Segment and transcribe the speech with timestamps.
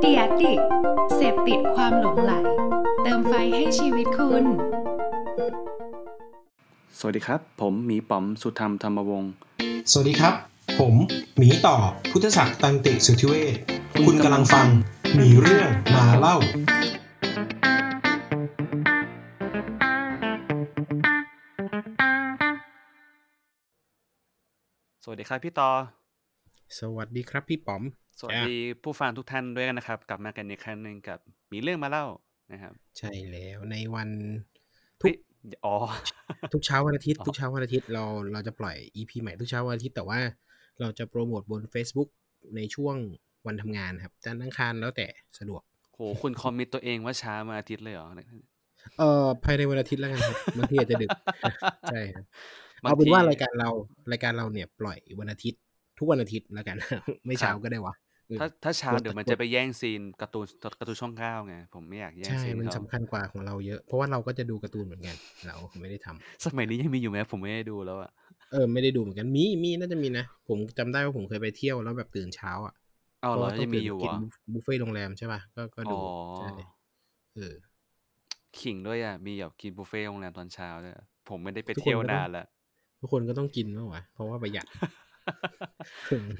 [0.00, 0.52] เดียดิ
[1.14, 2.32] เสพติดความหลงไหล
[3.02, 4.44] เติมไฟให้ชีวิตคุณ
[6.98, 9.32] สวัสดีครับ ผมหมีป๋อมสุธรรมธรรมวงศ์
[9.90, 10.34] สวัสดีครับ
[10.78, 10.94] ผม
[11.38, 11.76] หมีต่อ
[12.10, 13.54] พุทธศักดิ์ตันติสุทธิเวช
[14.06, 14.66] คุณกำลังฟัง
[15.14, 16.36] หมีเรื่องมาเล่า
[25.04, 25.70] สวัสดีครับพี่ต่อ
[26.78, 27.82] สวัสดีครับพี่ป๋อม
[28.18, 31.18] สวัสดีผู้ฟังทุกท่านด้วยนะครับ กลับมากันอีกครั้งหนึ่งกับ
[31.48, 32.06] หมีเรื่องมาเล่า
[32.52, 34.08] นะครับ ใช่แล้วในวัน
[35.02, 35.14] ทุเฮ้กย
[35.64, 35.74] อ๋อ
[36.52, 40.18] ทุกเช้าวันอาทิตย์อ๋อทุกเช้าวันอาทิตย์เราเราจะปล่อย EP ใหม่ทุกเช้าวันอาทิตย์แต่ว่า
[40.80, 42.08] เราจะโปรโมทบน Facebook
[42.56, 42.96] ในช่วง
[43.46, 45.06] วันทำงานครับจันทร์อังคารแล้วแต่
[45.38, 45.62] สะดวก
[45.94, 48.08] โหคุณคอมมิตตัวเองว่าช้ามาอาทิตย์เลยเหรอ
[48.98, 51.10] เอ่อภายในวันอาทิตย์แล้วกันครับบางทีอาจจะดึก
[51.90, 52.24] ใช่ครับ
[52.82, 53.70] บางเอาเป็นทีว่ารายการเรา
[54.12, 55.60] รายการเราเนี่ยปล่อยวันอาทิตย์
[55.98, 56.76] ทุกวันอาทิตย์แล้วกัน
[57.26, 60.46] ไม่เช้าครับก็ได้วะเออ ถ้าถ้าเช้ากดเดี๋ยวมันกดจะไปแย่งซีนการ์ตูน
[60.80, 65.16] การ์ตูนช่องเก้าไง ผมไม่อยากแย่งใช่ซีนมันเขาสำคัญกว่าของเราเยอะ เพราะว่าเราก็จะดูการ์ตูนเหมือนกัน
[65.46, 68.10] เราไม่ได้ทำสมัยนี้ยังมีอยู่ไหมผมไม่ได้ดูแล้วอะ
[68.52, 72.74] เออไม่ได้ดูเหมือนกันมีมีน่าจะมีนะ ผมจำได้ว่าผมเคยไปเที่ยวแล้วแบบตื่นเช้าอะ
[73.22, 74.16] เอาเหรอพะว่ต้ยังมีอยู่เหรกินอ
[74.52, 76.02] บุฟเฟ่ต์โรงแรมใช่ป่ะก็ก็ดูอ๋อ
[76.38, 76.50] ใช่
[77.36, 77.54] เออ
[78.60, 82.46] ขิงด้วยอะมีแบบกินบุฟเฟ่ต์โรงแรมตอนเช้าด้วยอะผมไม่ได้ไปทุกคนเที่ยวก็ต้องนานแล้ว
[83.00, 84.66] ทุกคนก็ต้องกินมั้งวะเพราะว่าประหยัด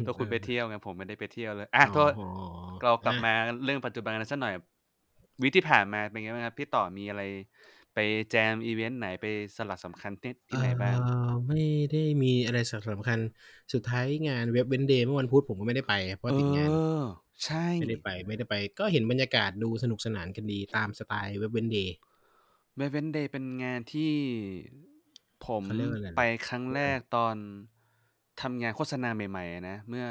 [0.06, 2.28] ตัวคุณไปเที่ยวไงผมไม่ได้ไปเที่ยวเลยอะโทษอ๋อ
[2.82, 4.54] เรากลับอะมาเรื่องปัจจุบันกันสักหน่อย
[5.42, 7.22] วิที่ผ่านมาเป็นไงบ้างครับพี่ต่อมีอะไร
[7.94, 7.98] ไป
[8.30, 12.58] แจมอีเวนต์ไหนไปสลักสำคัญที่ที่ไหนบ้างเอ่อไม่ได้มีอะไร
[12.92, 13.18] สำคัญ
[13.72, 17.04] สุดท้ายงานเว็บเวนเดย์เมื่อวันพุธผมก็ไม่ได้ไป เพราะเอติดงานอ
[17.44, 24.12] ใช่ไม่ได้ไป ไม่ได้ไป ก็เห็นบรรยากาศดูสนุกสนานกันดีตามสไตล์ Web Wednesday Web Wednesday เป็นงานที่
[25.46, 27.36] ผมเขาเรียกว่าอะไรนะไปครั้งแรกตอน
[28.40, 30.06] ทำงานโฆษณาใหม่ๆอะนะเมื่อ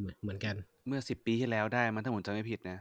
[0.00, 0.54] เหมือนเหมือนกัน
[0.86, 2.78] เมื่อสิบปีที่แล้วได้มันถ้าผมจำไม่ผิดนะ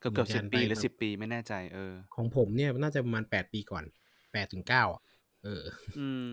[0.00, 3.84] เกือบเหมืเกืออบนกัสิบนปีไปหรือแบบสิบปีไม่แน่ใจเออ ของผมเนี่ยน่าจะประมาณแปดปีก่อน
[4.32, 5.02] แปดถึงเก้าอะ
[5.44, 5.62] เออ
[5.98, 6.26] อืม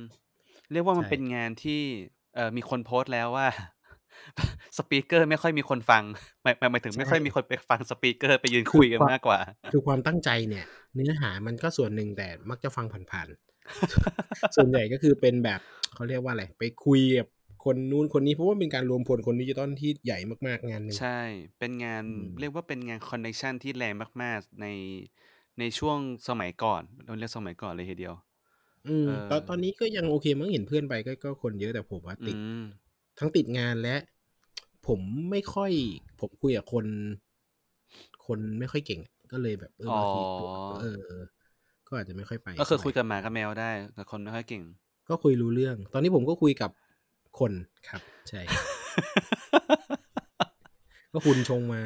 [0.72, 1.82] เรียกว่ามันใช่เป็นงานที่
[2.36, 3.48] เอ่อมีคนโพสต์แล้วว่า
[4.78, 6.04] speaker ไม่ค่อยมีคนฟัง
[6.44, 9.40] หมายหมายหมายถึงไม่ค่อยมีคนไปฟัง speaker ไปยืนคุยกันมากกว่า
[9.72, 15.62] คือความตั้งใจเนี่ย เนื้อหามันก็ส่วนหนึ่งแต่มักจะฟังผ่านๆส่วนใหญ่ก็คือเป็นแบบ
[15.94, 17.28] เขาเรียกว่าอะไรไปคุยกับ
[17.66, 21.20] คนนู้นคนนี้เพราะว่าเป็นการรวมพลคนดิจิตอลที่ใหญ่มากๆงานหนึ่งใช่
[21.60, 23.94] เป็นงานอืมเรียกว่าเป็นงานคอนเน t ชันที่แรง
[24.24, 24.66] มาก ๆ ใน
[25.60, 28.16] ในช่วงสมัยก่อนเราเรียกสมัยก่อนเลยทีเดียว
[28.88, 32.60] อืมเออตอนตอนนี้ก็ยังโอเคมั้งเห็นเพื่อนไปก็ก็คนเยอะแต่ผมว่าอืติดม
[33.20, 33.96] ทั้งติดงานและ
[34.88, 35.00] ผม
[35.32, 35.72] ไม่ค่อย
[36.20, 36.86] ผมคุยกับคน
[38.26, 39.00] คนไม่ค่อยเก่ง
[39.32, 40.50] ก็เลยแบบเอออ๋อบางทีตัว
[40.82, 41.00] เออ
[41.88, 44.64] ก็อาจจะไม่ค่อยไป ก็คือเท่าไหร่คุยกับหมากับแมวได้แต่คนไม่ค่อยเก่ง
[45.10, 46.72] ก็คุยรู้เรื่อง ตอนนี้ผมก็คุยกับ
[47.40, 47.52] คน
[47.90, 48.42] ครับใช่
[51.14, 51.82] ก็คุณชงมา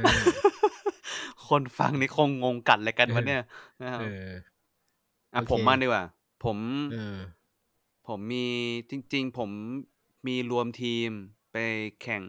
[1.48, 3.42] คนฟังนี่คงงงกัดอะไรกันวะเนี่ย
[3.82, 4.32] นะครับเออ
[5.34, 6.04] อะโอเคผมมาดีกว่า
[6.44, 6.58] ผม
[6.94, 7.18] เออ
[8.08, 8.48] ผมมี
[8.90, 9.50] จริง ๆ ผม
[10.28, 11.10] มีรวมทีม
[11.52, 11.58] ไป
[12.02, 12.24] แข่ง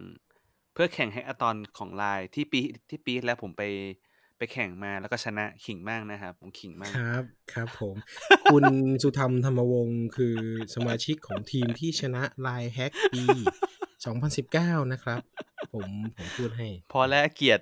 [0.73, 3.63] เพื่อแข่งแฮก a ตอนของไลน์ที่ปีที่ปีที่แล้วผมไป
[4.39, 7.22] ไปแข่งมาแล้วก็ชนะขิงมากนะครับผมขิงมากครับ
[7.53, 7.95] ครับผม
[8.53, 8.65] คุณ
[9.03, 10.37] สุธรรมธรรมวงศ์คือ
[10.75, 13.25] สมาชิกของทีมที่ชนะ LINE HACK ปี
[14.09, 15.21] 2019 นะครับ
[15.75, 17.61] ผมผมพูดให้ พอแล้วเกลียด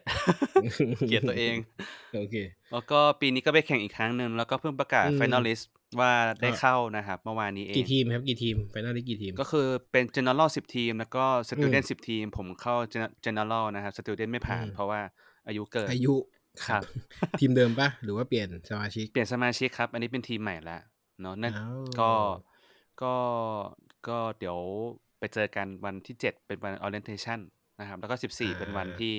[1.08, 1.56] เกลียดตัวเอง
[2.14, 2.36] โอเค
[2.72, 5.64] แล้วก็ปีนี้ก็ไปแข่งอีกครั้งหนึ่งแล้วก็เพิ่งประกาศอืม finalist
[6.00, 14.32] ว่าได้ก็เข้านะครับเมื่อวานนี้เอง กี่ทีมครับกี่ทีมไปน่าได้กี่ทีม ก็คือเป็น general 10 ทีม แล้วก็ student 10 ทีม ผมเข้า gen- general นะครับ student
[14.32, 15.00] ไม่ผ่านอืมเพราะว่า
[15.46, 16.14] อายุเกินอายุ
[16.66, 16.82] ครับ
[17.40, 20.82] ทีมเดิมปะหรือว่าเปลี่ยนสมาชิก เปลี่ยนสมาชิกครับ อันนี้เป็นทีมใหม่แล้ว
[21.20, 22.12] เนาะนั่นอ้าวก็
[23.02, 23.14] ก็
[24.08, 24.58] ก็เดี๋ยว
[25.18, 27.38] ไปเจอกันวันที่ 7 เป็นวัน orientation
[27.80, 29.14] นะครับ แล้วก็ 14 เป็นวันที่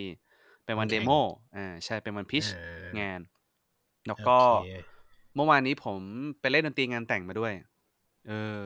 [0.66, 1.14] เป็นวันวันเดแข่งโม
[1.56, 3.20] อ่าใช่เป็นวันพิชอ่างาน
[4.08, 4.72] แล้วก็โอเค
[5.36, 6.00] เมื่อวานนี้ผม
[6.40, 7.54] ไปเล่นดนตรีงานแต่งมาด้วย
[8.28, 8.64] เออ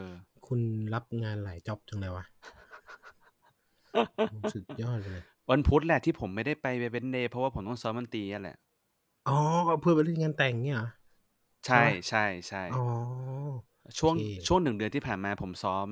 [0.48, 0.62] คุณ
[0.94, 2.26] รับงานหลายจ็อบจังเลยวะ
[4.30, 8.57] โอ้สุดยอดเลย วันพุธแหละที่ผมไม่ได้ไปเวนเดย์เพราะว่าผมต้องซ้อมดนตรีนั่นแหละ
[9.25, 9.33] อ๋อ
[9.80, 10.86] เพื่อไปเล่นงานแต่งเนี่ยเหรอ
[11.66, 12.75] ใช่ใช่ปะใช่ใช่อ๋อ
[14.00, 14.16] ช่วงโอเค
[14.48, 15.88] ช่วงหนึ่งเดือนที่ผ่านมาผมซ้อม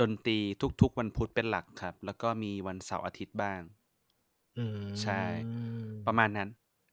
[0.00, 0.38] ดนตรี
[0.80, 3.60] ทุก ๆ วันพุธเป็นหลักครับ แล้วก็มีวันเสาร์อาทิตย์บ้าง
[4.56, 5.22] อืมใช่
[6.06, 6.48] ประมาณนั้น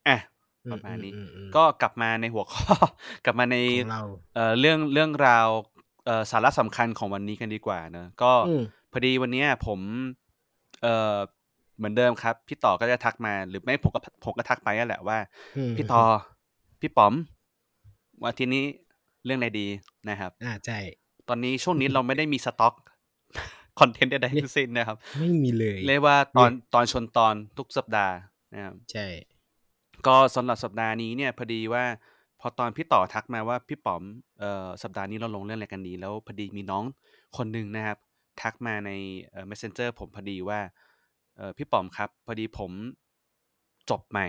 [0.07, 0.18] อะ
[0.65, 2.75] อืประมาณนี้อือืมก็กลับมาในหัวข้อ
[3.25, 4.01] กลับมาในของเรา
[4.33, 5.48] เอ่อเรื่องเรื่องราว
[6.06, 8.62] เอ่อสาระสำคัญของวันนี้กันดีกว่าเนอะก็อืม
[8.92, 9.80] พอดีวันเนี้ยผม
[10.83, 11.18] เอ่อ
[11.77, 15.18] เหมือนเดิมครับ พี่ต่อก็จะทักมาหรือไม่ผมก็ผมก็ทักไปนั่นแหละว่า
[15.57, 16.01] อืมพี่ต่อ
[16.81, 17.13] พี่ป๋อม
[18.24, 18.63] วันอาทีนี้
[19.25, 19.68] เรื่องอะไรดี
[20.09, 20.80] นะครับ อ่าใช่
[21.27, 22.74] ตอนนี้ช่วงนี้เราไม่ได้มีสต็อก
[23.80, 28.15] คอนเทนต์ใดๆทั้งสิ้นนะครับ ไม่มีเลยเรียกว่าตอนเนี่ยตอนชนตอนทุกสัปดาห์
[28.53, 29.07] นะครับใช่
[30.07, 31.83] ก็สำหรับสัปดาห์นี้เนี่ยพอดีว่า
[32.39, 34.03] พอตอนพี่ต่อทักมาว่าพี่ป๋อม
[34.39, 36.83] เอ่อสัปดาห์นี้เราลงเรื่องอะไรกันดี แล้วพอดีมีน้อง
[37.38, 37.97] คนหนึ่งนะครับ
[38.41, 38.91] ทักมาใน
[39.31, 40.59] เอ่อ messenger ผมพอดีว่า
[41.38, 42.71] เอ่อพี่ป๋อมครับ พอดีผม
[43.89, 44.27] จบใหม่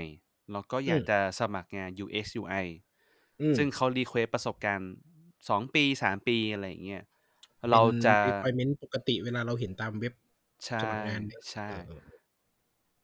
[0.52, 2.54] แล้วก็อยากอืมจะสมัครงาน UX UI
[3.40, 4.90] อืมซึ่งเขา request ประสบการณ์
[5.48, 7.02] สองปีสามปีอะไรอย่างเงี้ย
[7.70, 10.14] เราจะเป็น requirement ปกติเวลาเราเห็นตามเว็บ
[10.66, 11.92] ใช่สมัครงานเนี่ยใช่เออ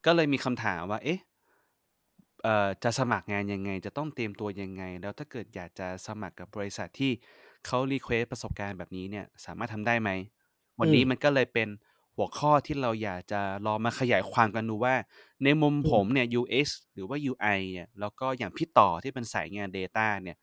[0.05, 1.19] ก็เลยมีคำถามว่า เอ๊ะ
[2.43, 7.12] เอ่อจะสมัครงานยังไง จะต้องเตรียมตัวยังไง แล้วถ้าเกิดอยากจะสมัครกับบริษัทที่
[7.67, 10.11] เขา request ประสบการณ์แบบนี้เนี่ย สามารถทำได้ไหม
[10.81, 11.69] วันนี้อืมมันก็เลยเป็น
[12.17, 14.94] หัวข้อที่เราอยากจะลองมาขยายความกันดูว่า
[15.44, 20.37] ในมุมอืมผมเนี่ย UX หรือว่า UI เนี่ยแล้วก็อย่างพี่ต่อที่เป็นสายงาน Data เนี่ย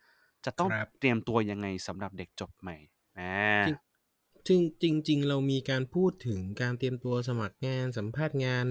[0.45, 2.77] จะต้องครับเตรียมตัวยังไงสำหรับเด็กจบใหม่
[3.19, 3.33] อา
[4.47, 8.67] จริงจริงจริงๆเรามีการพูดถึงการเตรียมตัวสมัครงานสัมภาษณ์งาน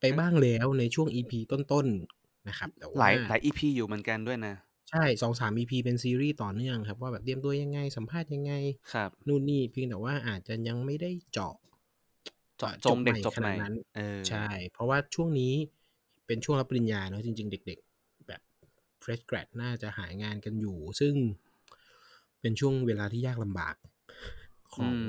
[0.00, 4.54] ไปบ้างแล้วในช่วง EP ต้นๆนะครับแต่หว่าลายหลาย EP อยู่เหมือนกันด้วยนะ
[4.90, 8.52] ใช่สองสาม EP เป็นซีรีส์ต่อเนื่องครับ ว่าแบบเตรียมตัวยังไง สัมภาษณ์ยังไง
[8.92, 11.54] ครับ นู่นนี่เพียงแต่ว่าอาจจะยังไม่ได้เจาะ
[12.58, 15.52] เจาะจงเด็กจบขใหนาม่ดนั้นเออใช่ เพราะว่าช่วงนี้
[16.26, 18.40] เป็นช่วงรับปริญญาเนอะจริง ๆ เด็ก ๆ แบบ
[19.02, 21.14] fresh grad น่าจะหางานกันอยู่ ซึ่ง
[22.40, 23.74] เป็นช่วงเวลาที่ยากลำบาก
[24.74, 25.08] ของอืม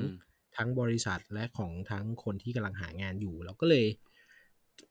[0.56, 3.86] ทั้งบริษัทและของทั้งคนที่กำลังหางานอยู่เราก็เลย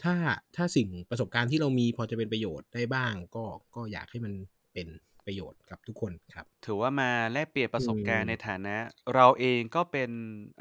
[0.03, 0.15] ถ้า
[0.55, 3.45] ถ้าสิ่งประสบการณ์ที่เรามีพอจะเป็นประโยชน์ได้บ้าง ก็
[3.75, 4.33] ก็อยากให้มัน
[4.73, 4.87] เป็น
[5.25, 8.75] ประโยชน์กับทุกคนครับ ถือว่ามาแลกเปลี่ยนประสบการณ์อืมในฐานะ
[9.15, 10.09] เราเองก็เป็น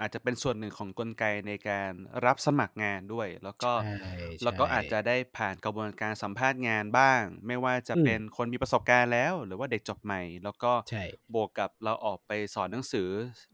[0.00, 1.90] อาจจะเป็นส่วนหนึ่งของกลไกในการ
[2.24, 3.84] รับสมัครงานด้วย แล้วก็ใช่
[4.42, 11.02] แล้วก็ใช่อาจจะได้ผ่านกระบวนการสัมภาษณ์งานบ้าง ไม่ว่าจะอืมเป็นคนมีประสบการณ์แล้ว หรือว่าเด็กจบใหม่ แล้วก็ใช่
[11.34, 13.08] บวกกับเราออกไปสอนหนังสือ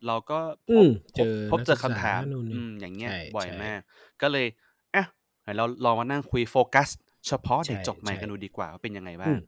[0.07, 0.39] เราก็
[0.71, 3.81] พอืบมพเจบอพบนักเจศึอกคำษาถามนู่นนี่อืมอย่างเงี้ยใช่บ่อยใช่มาก
[4.23, 4.47] ก็เลย
[4.95, 5.05] อะ
[5.43, 6.89] ไหนเราลองมานั่งคุยโฟกัส
[7.27, 9.39] เฉพาะเด็กใช่จบใหม่ใช่กันดูดีกว่าว่าเป็นยังไงอืบ้างม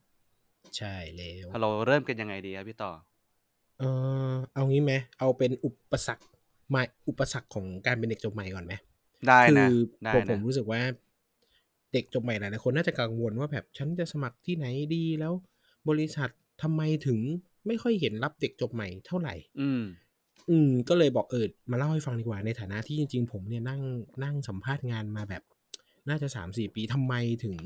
[0.77, 2.91] ใช่แล้วเราเริ่มกันยังไงดีครับพี่ต่อ
[3.79, 3.83] เอ
[4.33, 6.25] อเอางี้ไหมเอาเป็นอุปสรรค
[6.69, 8.75] ใหม่อุปสรรคของการเป็นเด็กจบใหม่ก่อนไหม
[9.29, 9.71] ได้คืนะอ
[10.05, 10.81] ได้ผมผนะมรู้สึกว่า
[11.93, 15.33] เด็กจบใหม่หลายๆคนน่าจะกังวลว่าแบบฉันจะสมัครที่ไหนดีแล้ว
[15.89, 16.31] บริษัท
[16.63, 17.19] ทำไมถึง
[17.67, 19.83] ไม่ค่อยเห็นรับเด็กจบใหม่เท่าไหร่ อืม
[20.51, 23.81] อืม ก็เลยบอกเออมาเล่าให้ฟังดีกว่าในฐานะที่จริง ๆ ผมเนี่ยนั่ง
[24.25, 25.43] นั่งสัมภาษณ์งานมาแบบ
[26.09, 27.15] น่าจะสามสี่ปีทำไม
[27.45, 27.57] ถึง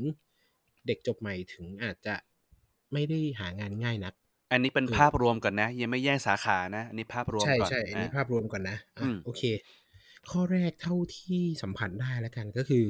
[0.87, 2.15] เด็กจบใหม่ถึงอาจจะ
[2.93, 4.15] ไม่ได้หางานง่ายนัก
[4.53, 9.43] อันนี้เป็นเออภาพรวมก่อนนะ ยังไม่แยกสาขานะอันนี้ภาพรวมใช่ก่อนใช่อันนี้อะภาพรวมก่อนนะอือะมโอเค
[10.31, 12.85] ข้อแรกเท่าที่สัมผัสได้แล้วกันก็คือ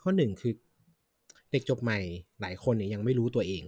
[0.00, 0.52] ข้อหนึ่งคือ
[1.52, 1.98] เด็กจบใหม่
[2.40, 3.64] หลายคนเนี่ยยังไม่รู้ตัวเอง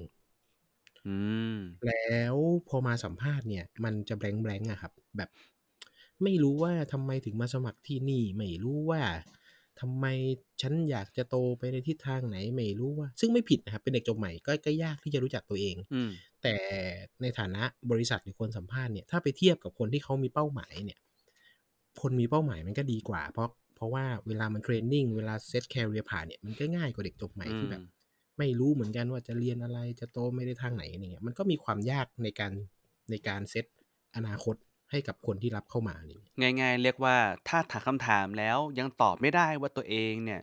[1.06, 1.14] อื
[1.54, 2.34] มแล้ว
[2.68, 5.30] พอมาสัมภาษณ์เนี่ย มันจะแบงแบงอะครับ แบบ
[6.22, 9.02] ไม่รู้ว่าทำไมถึงมาสมัครที่นี่ ไม่รู้ว่า
[9.80, 10.06] ทำไม
[10.62, 16.10] ฉันอยากจะโตไปในทิศทางไหนไม่รู้ว่า ซึ่งไม่ผิดนะครับ เป็นเด็กจบใหม่ก็ก็ยากที่จะรู้จักตัวเองอืม
[16.42, 16.54] แต่
[17.22, 20.98] ในฐานะบริษัทหรือคนสัมภาษณ์เนี่ยถ้าไปเทียบกับคนที่เขามีเป้าหมายเนี่ย
[22.00, 27.82] คนมีเป้าหมายมันก็ดีกว่า เพราะเพราะว่าเวลามันเทรนนิ่งเวลาเซตแคริเอร์ผ่านเนี่ยมันก็ง่ายกว่าเด็กจบใหม่อืที่มแบบ
[28.38, 32.52] ไม่รู้เหมือนกันว่าจะเรียนอะไรจะโตไม่ได้ทางไหนอะไรเงี้ยมันก็มีความยากในการ
[33.10, 33.66] ในการเซต
[34.16, 34.56] อนาคต
[34.90, 37.16] ให้กับคนที่รับเข้ามานี่ง่าย ๆ เรียกว่า
[37.48, 40.40] ถ้าถามคำถามแล้วยังตอบไม่ได้ว่าตัวเองเนี่ย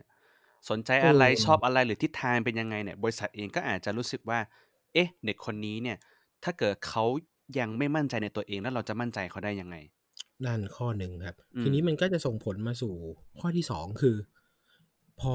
[0.70, 4.38] สนใจเออออะไรชอบอะไรหรือทิศทางเป็นยังไงเนี่ย บริษัทเองก็อาจจะรู้สึกว่า
[4.92, 5.96] เอ๊ะ เด็กคนนี้เนี่ย
[6.44, 7.04] ถ้าเกิดเขา
[7.58, 9.76] ยังไม่มั่นใจในตัวเองแล้วเราจะมั่นใจเขาได้ยังไง
[10.46, 12.94] นั่นข้อหนึ่งครับอืมทีนี้มันก็จะส่งผลมาสู่
[13.40, 14.16] ข้อที่สองคือ
[15.20, 15.34] พอ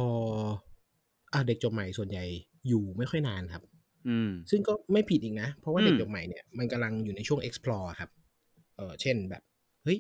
[1.34, 2.26] อะเด็กจบใหม่ส่วนใหญ่
[2.68, 3.64] อยู่ไม่ค่อยนานครับ
[4.08, 8.10] อืม ซึ่งก็ไม่ผิดอีกนะ เพราะว่าอืมเด็กจบใหม่เนี่ยมันกำลังอยู่ในช่วง explore ครับ
[8.78, 9.44] เออเช่นแบบ
[9.84, 10.00] เฮ้ย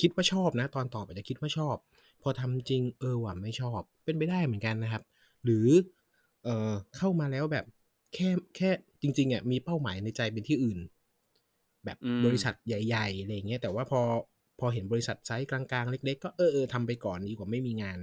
[0.00, 1.76] คิดว่าชอบนะ ตอนตอบอาจจะคิดว่าชอบ
[2.22, 5.02] พอทำจริงเออว่ะไม่ชอบเป็นไปได้เหมือนกันนะครับ
[5.44, 5.68] หรือ
[6.44, 7.64] เออเข้ามาแล้วแบบ
[8.14, 8.70] แค่แค่
[9.02, 10.78] จริงๆอะมีเป้าหมายในใจเป็นที่อื่น
[11.84, 14.00] แบบอืมบริษัทใหญ่ๆอะไรอย่างเงี้ยแต่ว่าพอ
[14.60, 17.98] พอเห็นบริษัทไซส์กลางๆ เล็ก ๆ ก็เออเออทำไปก่อนดีกว่าไม่มีงาน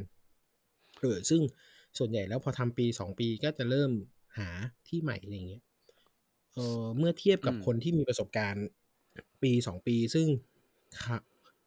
[1.01, 1.41] เออซึ่ง
[1.97, 3.91] ส่วนใหญ่แล้วพอทำปีสองปีก็จะเริ่ม
[4.37, 4.49] หา
[4.87, 5.63] ที่ใหม่อะไรอย่างเงี้ย
[6.53, 8.65] เออเมื่อเทียบกับอืมคนที่มีประสบการณ์
[9.43, 10.27] ปีสองปี ซึ่ง
[11.03, 11.17] ค่ะ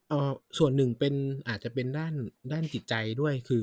[0.09, 1.15] เออส่วนหนึ่งเป็น
[1.49, 2.15] อาจจะเป็นด้าน
[2.53, 3.62] ด้านจิตใจด้วยคือ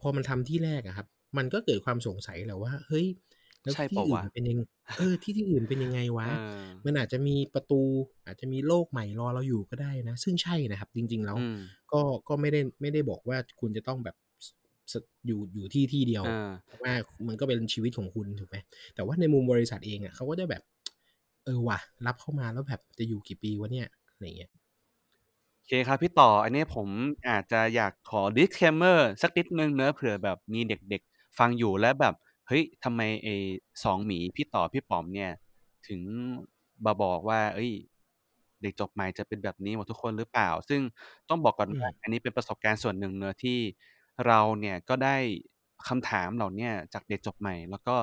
[0.00, 1.06] พอมันทำที่แรกอะครับ
[1.38, 3.06] มันก็เกิดความสงสัยแหละว่า เฮ้ย
[3.62, 4.58] แล้วใช่ที่เปล่าอื่วะนเป็นยัง
[4.98, 7.80] เออที่ที่อื่นเป็นยังไงวะเออมันอาจจะมีประตู
[8.26, 11.58] อาจจะมีโลกใหม่รอเราอยู่ก็ได้นะ ซึ่งใช่นะครับ จริง ๆ แล้วอืม
[11.92, 14.16] ก็ก็ไม่ได้ไม่ได้บอกว่าคุณจะต้องแบบ
[14.92, 14.94] ส
[15.26, 16.94] อยู่อยู่ที่ที่เดียวอ่าเพราะว่า
[17.28, 18.56] มันก็เป็นชีวิตของคุณถูกไหม
[18.94, 20.62] แต่ว่าในมุมบริษัทเองอะเขาก็จะแบบ
[21.44, 24.50] เออว่ะ รับเข้ามาแล้วแบบจะอยู่กี่ปีวะเนี่ยอะไรเงี้ย
[25.56, 26.88] โอเคครับพี่ต่อ อันนี้ผม
[27.28, 32.14] อาจจะอยากขอ disclaimer สักนิดนึงเนอะเผื่อแบบมีเด็กๆ ฟังอยู่แล้วแบบ
[32.48, 33.34] เฮ้ยทำไมไอ้
[33.84, 35.30] สองหมีพี่ต่อพี่ป๋อมเนี่ย
[35.88, 36.00] ถึง
[36.84, 37.72] มาบอกว่า เอ้ย
[38.62, 40.80] เด็กจบใหม่จะเป็นแบบนี้หมดทุกคนหรือเปล่า ซึ่ง
[41.28, 43.58] ต้องบอกก่อนว่าอันนี้เป็นประสบการณ์ส่วนหนึ่งเนอะที่
[44.26, 45.16] เราเนี่ยก็ได้
[45.88, 47.94] คำถามเหล่าเนี้ยจากเด็กจบใหม่ แล้วก็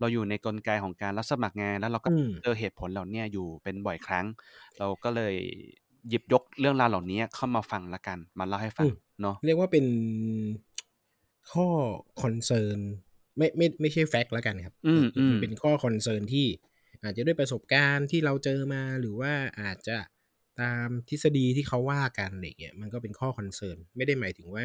[0.00, 4.26] เราอยู่ในกลไกของการรับสมัครงาน แล้วเราก็อืมเจอเหตุผลเหล่าเนี้ยอยู่เป็นบ่อยครั้ง
[4.78, 5.34] เราก็เลย
[6.08, 8.92] หยิบยกเรื่องราวเหล่านี้เข้ามาฟังละกัน มาเล่าให้ฟัอืงม
[9.22, 9.86] เนาะเรียกว่าเป็น
[11.52, 11.66] ข้อ
[12.22, 12.78] concern
[13.38, 16.46] ไม่ไม่ไม่ใช่ fact แล้วกันครับอืมเอออืมัมนเป็นข้อ concern ที่
[17.02, 19.96] อาจจะด้วยประสบการณ์ที่เราเจอมาหรือว่าอาจจะ
[20.60, 24.64] ตามทฤษฎีที่เขาว่ากันอะไรเงี้ยมันก็เป็นข้อ concern ไม่ได้หมายถึงว่า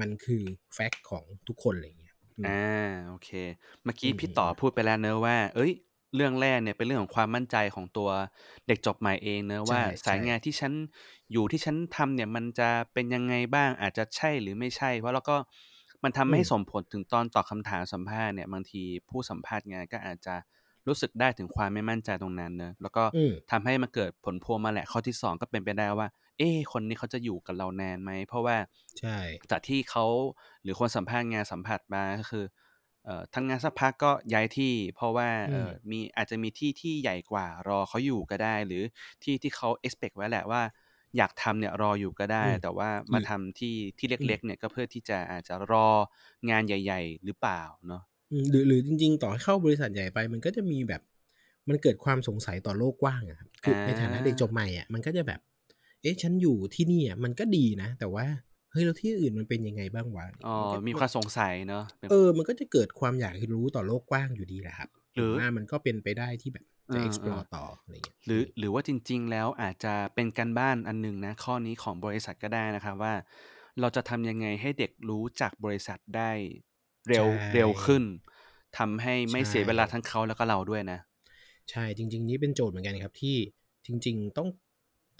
[0.00, 0.42] มันคือ
[0.74, 2.60] fact ของทุกคนอะไรเงี้ยอืมอ่า
[3.08, 3.30] โอเค
[3.84, 5.72] เมื่อกี้อืมพี่อืมต่ออืมพูดไปแล้วเนอะว่า เอ้ย
[6.14, 8.10] เรื่องแรกเนี่ยเป็นเรื่องของความมั่นใจของตัว
[8.68, 10.72] เด็กจบใหม่เองเนอะว่าใช่สายใช่งานที่ฉัน
[11.32, 15.36] อยู่ที่ฉันทำเนี่ยมันจะเป็นยังไงบ้างอาจจะใช่หรือไม่ใช่ เพราะแล้วก็
[16.02, 20.34] มันทำอืให้มส่งผลถึงตอนตอบคำถามสัมภาษณ์เนี่ยบางทีผู้สัมภาษณ์งานก็อาจจะ
[20.86, 28.56] รู้สึกได้ถึงความไม่มั่นใจตรงนั้นเนอะแล้วก็อืมทำให้มันเกิดผลพวงมาแหละข้อที่สองก็เป็นไปได้ว่า เอ๊ะคนนี้เขาจะอยู่กับเรานานไหม เพราะว่า
[28.98, 29.18] ใช่
[29.50, 30.04] จากที่เขา
[30.62, 32.44] หรือคนสัมภาษณ์งานสัมผัสมาก็คือ
[33.04, 38.82] เอ่อทำงานสักพักก็ย้ายที่ เพราะว่าอืเอ่มอมีอาจจะมีที่ที่ใหญ่กว่ารอเขาอยู่ก็ได้ หรือ
[39.22, 40.62] ที่ที่เขา expect ไว้แหละว่า
[41.16, 45.88] อยากทำเนี่ยรออยู่ก็ได้อืมแต่ว่าหมารือทำที่ที่อืเล็มกๆ เนี่ยก็เพื่อที่จะอาจจะรอ
[46.50, 51.02] งานใหญ่ ๆ หรือเปล่าเนาะอืมหรือหรือจริง ๆ ต่อให้เข้าบริษัทใหญ่ไปมันก็จะมีแบบ
[51.68, 55.40] มันเกิดความสงสัยต่อโลกกว้างอะครับคืออ่าในฐานะเด็กจบใหม่อะมันก็จะแบบ
[56.02, 58.26] เอ๊ะฉันอยู่ที่นี่อะมันก็ดีนะ แต่ว่า
[58.70, 73.14] เฮ้ยแล้วที่อื่นมันเป็นยังไงบ้างวะอ๋อมันก็มีมัความสงสัยเนาะเป็นเออ มันก็จะเกิดความอยากรู้ต่อโลกกว้างอยู่ดีแหละครับหรือผมว่ามันก็เป็นไปได้ที่แบบเอจะอเออ explore ต่ออะไรเงี้ยหรือหรือว่าจริง ๆ แล้วอาจจะเป็นการบ้านอันหนึ่งนะ ข้อนี้ของบริษัทก็ได้นะครับว่า
[73.80, 76.30] เราจะทำยังไงให้เด็กรู้จักบริษัทได้
[77.08, 78.02] เร็วใช่เร็วขึ้น
[78.78, 80.98] ทำให้ไม่ใช่เสียเวลาทั้งเขาแล้วก็เราด้วยนะ
[81.70, 83.36] ใช่จริง ๆ นี่เป็นโจทย์เหมือนกันครับที่
[83.86, 84.48] จริง ๆ ต้อง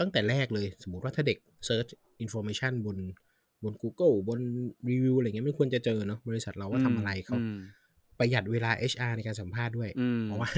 [0.00, 1.38] ตั้งแต่แรกเลย สมมุติว่าถ้าเด็ก
[1.68, 1.90] search
[2.24, 2.98] information บน
[3.64, 4.40] บน Google บน
[4.88, 7.58] รีวิวอะไรเงี้ยมันควรจะเจอเนาะบริษัทเราว่าอืมทำอะไรเขาอืม
[8.18, 10.50] ประหยัดเวลา HR ในการสัมภาษณ์ด้วยอืมเพราะว่า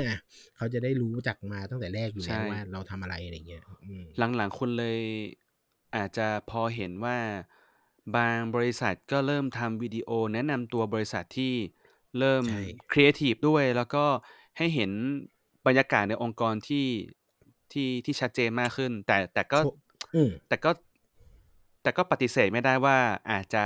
[0.57, 4.05] เขาจะได้รู้จักมาตั้งแต่แรกอยู่แล้วใช่ว่าเราทำอะไรอะไรเงี้ยอืม
[4.37, 5.01] หลังๆคุณเลย
[5.97, 7.19] อาจจะพอเห็นว่า
[8.17, 11.55] บางบริษัทก็เริ่มทำวิดีโอแนะนำตัวบริษัทที่
[12.19, 14.05] เริ่มใช่ครีเอทีฟด้วย แล้วก็
[14.59, 14.91] ให้เห็น
[15.67, 16.87] บรรยากาศในองค์กรที่
[17.73, 19.69] ที่ที่ชัดเจนมากขึ้น แต่แต่ก็โช
[20.15, 20.71] อืมแต่ก็
[21.83, 22.97] แต่ก็ปฏิเสธไม่ได้ว่า
[23.31, 23.65] อาจจะ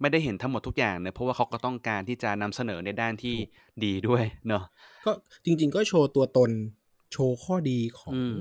[0.00, 3.48] ไม่ได้เห็นทั้งหมดทุกอย่างเนอะเพราะว่าเขาก็ต้องการที่จะนำเสนอในด้านที่ถูก
[3.84, 4.64] ดีด้วยเนอะ
[5.04, 5.12] ก็
[5.44, 6.50] จริง ๆ ก็โชว์ตัวตน
[7.12, 8.36] โชว์ข้อดีของอืม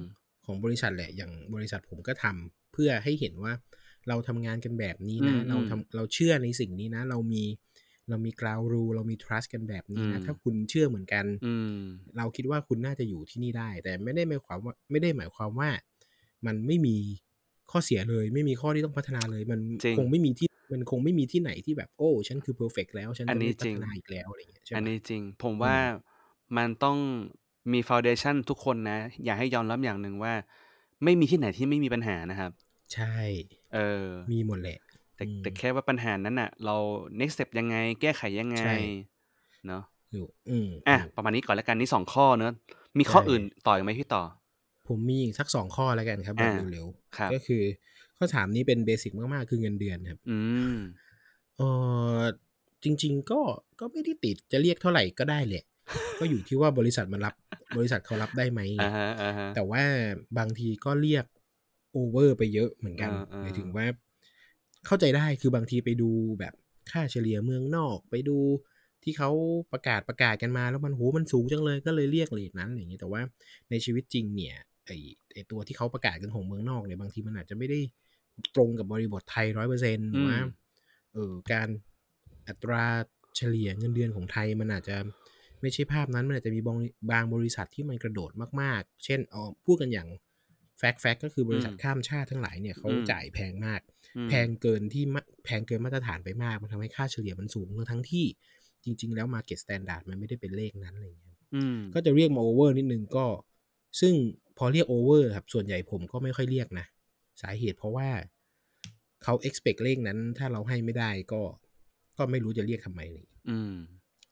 [0.45, 3.53] ของบริษัทแหละ อย่างบริษัทผมก็ทำเพื่อให้เห็นว่า
[4.07, 7.43] เราทำงานกันแบบนี้นะอืมเราอืมทำเราเชื่อในสิ่งนี้นะ เรามี
[8.09, 11.77] เรามี ground rule เรามี trust กันแบบนี้นะอืมถ้าคุณเชื่อเหมือนกันอืม
[12.17, 15.69] เราคิดว่าคุณน่าจะอยู่ที่นี่ได้ แต่ไม่ได้หมายความว่าไม่ได้หมายความว่า
[16.45, 16.95] มันไม่มี
[17.71, 25.79] ข้อเสียเลย ไม่มีข้อที่ต้องพัฒนาเลย มันจริงคงไม่มีที่มันคงไม่มีที่ไหนที่แบบโอ้ฉันคือ perfect แล้ว ฉันอันจะนี้ไม่พัจริงฒนาอีกแล้วอะไรอย่างเงี้ยใช่อันปะนี้จริง ผมอืว่าม
[26.57, 26.97] มันต้อง
[27.73, 30.33] มีฟ u n เดชันทุกคนนะ อยากให้ยอมรับอย่างหนึ่งว่า
[31.03, 32.51] ไม่มีที่ไหนที่ไม่มีปัญหานะครับ
[32.93, 33.17] ใช่
[33.73, 34.77] เออ มีหมดแหละ
[35.17, 36.75] แต่อืมแต่แค่ว่าปัญหานั้นน่ะ เรา
[37.19, 38.75] next step ยังไง แก้ไขยังไงใช่
[39.67, 42.53] เนาะอยู่อืมอะถูกประมาณนี้ก่อนแล้วกันนี่สองข้อเนอะ
[42.97, 44.23] มีข้อใช่อื่นต่ออีกไหมพี่ต่อ
[44.87, 46.85] ผมมีอีกสักสองข้อแล้วกันครับแบอ่าบเร็ว
[47.17, 47.63] ครับๆก็คือ
[48.17, 50.37] ข้อถามนี้เป็นเบสิกมากๆ คือเงินเดือนครับ อื
[50.71, 50.75] ม
[51.57, 51.61] เอ
[52.19, 52.21] อ
[52.83, 53.41] จริง ๆ ก็
[53.79, 55.63] ก็ไม่ได้ติดจะเรียกเท่าไหร่ก็ได้แหละ
[56.19, 57.33] ก็อยู่ที่ว่าบริษัทมันรับ
[57.77, 59.83] บริษัทเขารับได้ไหมไงอ่าฮะอ่าฮะแต่ว่า
[60.37, 61.25] บางทีก็เรียก
[61.91, 63.85] โอเวอร์ไปเยอะเหมือนกันอ่าอ่าหมายถึงว่า
[64.87, 66.53] เข้าใจได้คือบางทีไปดูแบบ
[66.91, 68.37] ค่าเฉลี่ยเมืองนอกไปดู
[69.03, 69.31] ที่เขา
[69.73, 73.21] ประกาศประกาศกันมา แล้วมันโหมันสูงจังเลยก็เลยเรียกเลทนั้นอะไรอย่างนี้แต่ว่า
[73.69, 74.91] ในชีวิตจริงเนี่ยไอ
[75.33, 77.79] ไอตัวที่เขาประกาศกันของเมืองนอกเนี่ยบางทีมันอาจจะไม่ได้
[78.55, 80.51] ตรงกับบริบทไทยร้อยเปอร์เซ็นต์หรือว่าอืม
[81.13, 81.67] เออการ
[82.47, 82.83] อัตรา
[83.37, 84.97] เฉลี่ยเงินเดือนของไทยมันอาจจะ
[85.61, 86.77] ไม่ใช่ภาพนั้นมันอาจจะมีบาง
[87.11, 90.07] บางบริษัทที่มันกระโดดมากๆ เช่นเอาพูดกันอย่าง
[90.77, 93.96] แฟกแฟกก็คือบริษัทอืมข้ามชาติทั้งหลายเนี่ยเขาอืมจ่ายแพงมากอืม
[94.29, 98.25] แพงเกินที่มาแพงเกินมาตรฐานไปมาก มันทำให้ค่าเฉลี่ยมันสูงทั้งที่
[98.83, 103.25] จริง ๆ แล้ว Market Standard มันไม่ได้เป็นเลขนั้นอะไรอย่างเงี้ยอืมก็จะเรียกมาโอเวอร์นิดนึงก็
[104.01, 104.13] ซึ่ง
[104.57, 106.85] พอเรียกโอเวอร์ครับ ส่วนใหญ่ผมก็ไม่ค่อยเรียกนะ
[107.41, 108.09] สาเหตุเพราะว่า
[109.23, 111.41] เขา expect เลขนั้น ถ้าเราให้ไม่ได้ก็
[112.17, 113.75] ก็ไม่รู้จะเรียกทำไมเลยอืม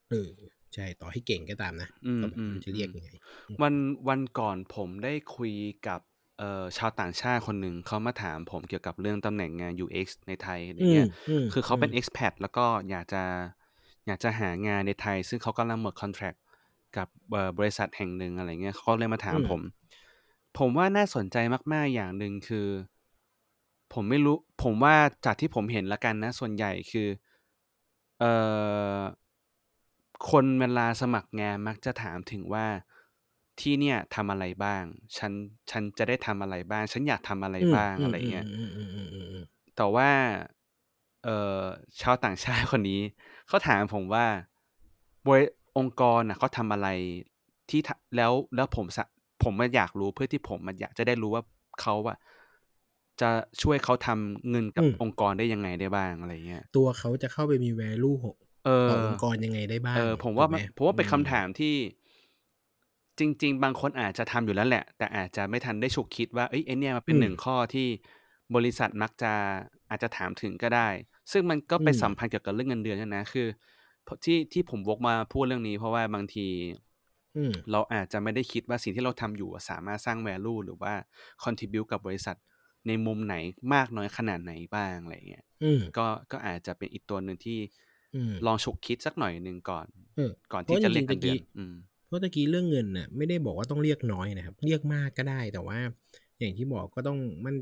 [0.09, 0.29] เออ
[0.73, 3.09] ใช่ ต่อให้เก่งก็ตามนะอืมก็แบบอืมไม่รู้จะเรียกยังไง
[3.61, 3.75] วัน
[4.07, 5.53] วันก่อนผมได้คุย
[5.87, 6.01] กับ
[6.39, 13.23] เอ่อชาวต่างชาติคนหนึ่งเขามาถามผมเกี่ยวกับเรื่องตำแหน่งงาน UX ในไทยอะไรอืมเงี้ย อืมคือเขาเป็นอืม expat แล้วก็อยากจะ
[14.07, 16.37] อยากจะหางานในไทย ซึ่งเขากำลังหมด contract
[16.97, 19.61] กับเอ่อบริษัทแห่งหนึ่งอะไรเงี้ยเขาเลยมาถามอืมผม
[20.57, 21.37] ผมว่าน่าสนใจ
[21.73, 22.67] มากๆอย่างหนึ่งคือ
[23.93, 27.07] ผมไม่รู้ ผมว่าจากที่ผมเห็นละกันนะ ส่วนใหญ่คือ
[28.19, 28.31] เอ่
[28.99, 29.01] อ
[30.29, 32.67] คนเวลาสมัครงานมักจะถามถึงว่า
[33.59, 34.83] ที่เนี่ยทำอะไรบ้าง
[35.17, 35.31] ฉัน
[35.71, 39.43] ฉันจะได้ทำอะไรบ้าง ฉันอยากทำอะไรอืมบ้างอืมอะไรอืมเงี้ย อืมอืมอืมอืมอืม
[39.75, 40.09] แต่ว่า
[41.23, 41.61] เอ่อ
[42.01, 43.01] ชาวต่างชาติคนนี้
[43.47, 44.25] เขาถามผมว่า
[45.27, 45.45] บริ
[45.77, 46.87] องค์กรน่ะเขาทำอะไร
[47.69, 49.05] ที่ทะแล้วแล้วผมสะ
[49.43, 51.43] ผมอะอยากรู้เพื่อที่ผมอะอยากจะได้รู้ว่า
[51.81, 52.17] เขาอะ
[53.21, 53.29] จะ
[53.61, 58.35] ช่วยเขาทำเงินกัอืบมองค์กรได้ยังไงได้บ้างอะไรเงี้ย ตัวเขาจะเข้าไปมี value หก
[58.65, 61.75] เอต่ออ องค์กรยังไงได้บ้าเองอผมถูว่ากไหมัมนผมว่าอืเป็นม คำถามที่
[63.19, 67.87] จริง ๆ บางคนอาจจะทำอยู่แล้วแหละ แต่อาจจะไม่ทันได้ฉุกคิดว่าเฮ้ยไอ้เนี่ยมันเป็อืนมหนึ่งข้อที่
[68.55, 69.33] บริษัทมักจะ
[69.89, 70.89] อาจจะถามถึงก็ได้
[71.31, 73.47] ซึ่งมันก็อืไปม สัมพันธ์เกี่ยวกับเรื่องเงินเดือนด้วยนะ คือ
[74.07, 76.47] พที่ที่ผมวกมาพูดเรื่องนี้ เพราะว่าบางที
[77.35, 80.93] อืม เราอาจจะไม่ได้คิดว่าสิ่งที่เราทำอยู่อะสามารถสร้าง value หรือว่า
[81.43, 82.37] contribute กับบริษัท
[82.87, 83.35] ในมุมไหน
[83.73, 87.59] มากน้อยขนาดไหนบ้างอะไรเงี้ย อืม ก็ก็อาจจะเป็นอีกตัวหนึ่งที่
[88.13, 95.79] อืม ลองฉุกคิดสักหน่อยหนึ่งก่อนเออก่อนเพที่ราะจจะเรีริยกงๆเงิตะนเดือกี้ น อืมเพ ราะตะกี้เรื่องเงินน่ะไม่ได้บอกว่าต้องเรียกน้อยนะครับ เรียกมากก็ได้แต่ว่า
[96.39, 97.55] อย่างที่บอกก็ต้องมัน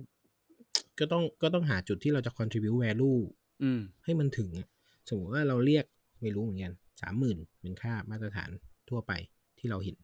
[1.00, 3.20] ก็ต้องก็ต้องหาจุดที่เราจะ contribute value
[3.64, 4.68] อืมให้มันถึงอะ
[5.10, 5.86] สมมติว่าเราเรียก
[6.22, 8.50] ไม่รู้เหมือนกันสามหมื่นเป็นค่ามาตรฐาน
[8.90, 9.12] ทั่วไป
[9.60, 9.96] ที่เราเห็น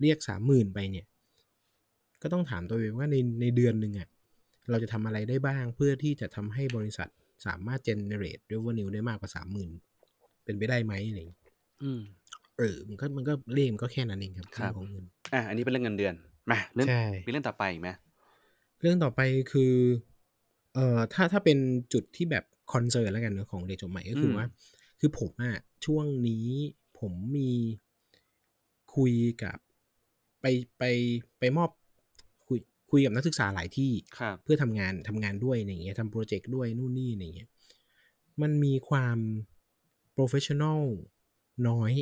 [0.00, 1.06] เรียกสามหมื่นไปเนี่ย
[2.22, 4.08] ก็ต้องถามตัวเองว่าในในเดือนหนึ่งอะ
[4.70, 7.08] เราจะทำอะไรได้บ้างเพื่อที่จะทำให้บริษัท
[7.46, 9.70] สามารถ generate revenue ได้มากกว่าสามหมื่น
[10.44, 11.42] เป็นไปได้ไหมอะไรอย่างเงี้ย
[11.82, 12.00] อืม
[12.58, 16.14] เออมันก็มันก็เลขมันก็แค่นั้นเองครับครัเรื่อบงของเงินอะอันนี้เป็นเรื่องเงินเดือน
[16.50, 17.90] มาเรื่องใช่มีเรื่องต่อไปอีกไหม
[18.80, 19.20] เรื่องต่อไป
[19.52, 19.72] คือ
[20.74, 21.58] เอ่อถ้าถ้าเป็น
[21.92, 24.46] จุดที่แบบคอนเซิร์นแล้วกันเนอะของเด็กจบใหม่ก็คือมว่า
[25.00, 26.46] คือผมอะช่วงนี้
[26.98, 27.50] ผมมี
[28.96, 29.56] คุยกับ
[30.40, 30.46] ไป
[30.78, 30.82] ไป
[31.38, 31.70] ไปมอบ
[32.46, 32.58] คุย
[32.90, 37.50] คุยกับนักศึกษาหลายที่ครับเพื่อทำงานทำงานด้วยอะไรอย่างเงี้ยทำโปรเจกต์ด้วยนู่นนี่อะไรอย่างเงี้ย
[38.42, 39.18] มันมีความ
[40.16, 40.80] professional
[41.68, 41.92] น้อย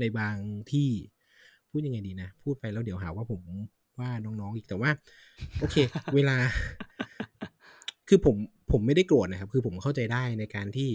[0.00, 0.36] ในบาง
[0.72, 0.88] ที่
[1.70, 3.40] พูดยังไงดีนะ พูดไปแล้วเดี๋ยวหาว่าผม
[4.00, 4.90] ว่าน้องๆอีกแต่ว่า
[5.60, 5.76] โอเค
[6.14, 6.36] เวลา
[8.08, 8.36] คือผม
[8.72, 10.90] ผมไม่ได้โกรธนะครับ คือผมเข้าใจได้ในการที่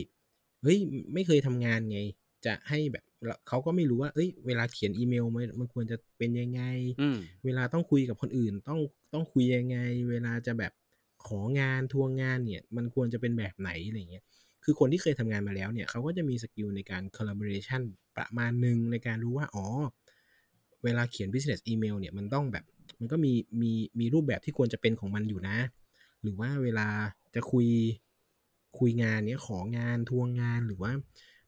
[0.64, 0.78] เฮ้ย
[1.14, 2.00] ไม่เคยทำงานไง
[2.46, 6.62] จะให้แบบแล้วเขาก็ไม่รู้ว่า เอ้ย เวลาเขียนอีเมลมันมันควรจะเป็นยังไง
[7.02, 8.80] อืมเวลาต้องคุยกับคนอื่น ต้อง
[9.14, 9.78] ต้องคุยยังไง
[10.10, 10.72] เวลาจะแบบ
[11.28, 14.26] ของานทวงงานเนี่ย มันควรจะเป็นแบบไหนอะไรเงี้ย
[14.64, 17.82] คือคนที่เคยทำงานมาแล้วเนี่ยเขาก็จะมีสกิลในการ collaboration
[18.16, 19.66] ประมาณหนึ่งในการรู้ว่า อ๋อ
[20.84, 22.66] เวลาเขียน business email เนี่ยมันต้องแบบ
[23.00, 25.58] มันก็มีมีมีรูปแบบที่ควรจะเป็นของมันอยู่นะ
[26.22, 26.88] หรือว่าเวลา
[27.36, 27.68] จะคุย
[28.80, 30.92] คุยงานเนี่ยของานทวงงานหรือว่า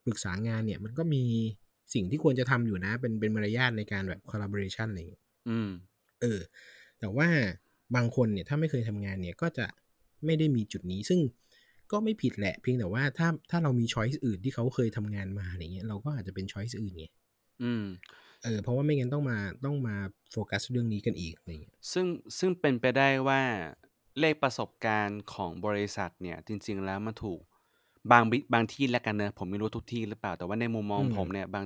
[0.05, 1.23] ปรึกษางานเนี่ย มันก็มี
[1.93, 5.69] สิ่งที่ควรจะทำอยู่นะ เป็นเป็นมารยาทในการแบบ collaboration อะไรอย่างเงี้ยอืม
[6.21, 6.39] เออ
[6.99, 7.27] แต่ว่า
[7.95, 9.65] บางคนเนี่ยถ้าไม่เคยทำงานเนี่ยก็จะ
[10.25, 11.19] ไม่ได้มีจุดนี้ ซึ่ง
[11.91, 17.05] ก็ไม่ผิดแหละเพียงแต่ว่าถ้าถ้าเรามีช้อยส์อื่นที่เขาเคยทำงานมาอะไรเงี้ยเราก็อาจจะเป็นช้อยส์อื่นไง
[17.61, 17.83] อืม
[18.43, 19.95] เออเพราะว่าไม่งั้นต้องมาต้องมา
[20.31, 22.05] โฟกัสเรื่องนี้กันอีกอะไรเงี้ยซึ่ง
[22.37, 23.41] ซึ่งเป็นไปได้ว่า
[24.19, 27.39] เลขประสบการณ์ของบริษัทเนี่ย จริง ๆ แล้วมันถูก
[28.11, 31.65] บางบิบางที่แล้วกันเนอะผมไม่รู้ทุกที่หรือเปล่า แต่ว่าในมุมมองอืมผมเนี่ยบาง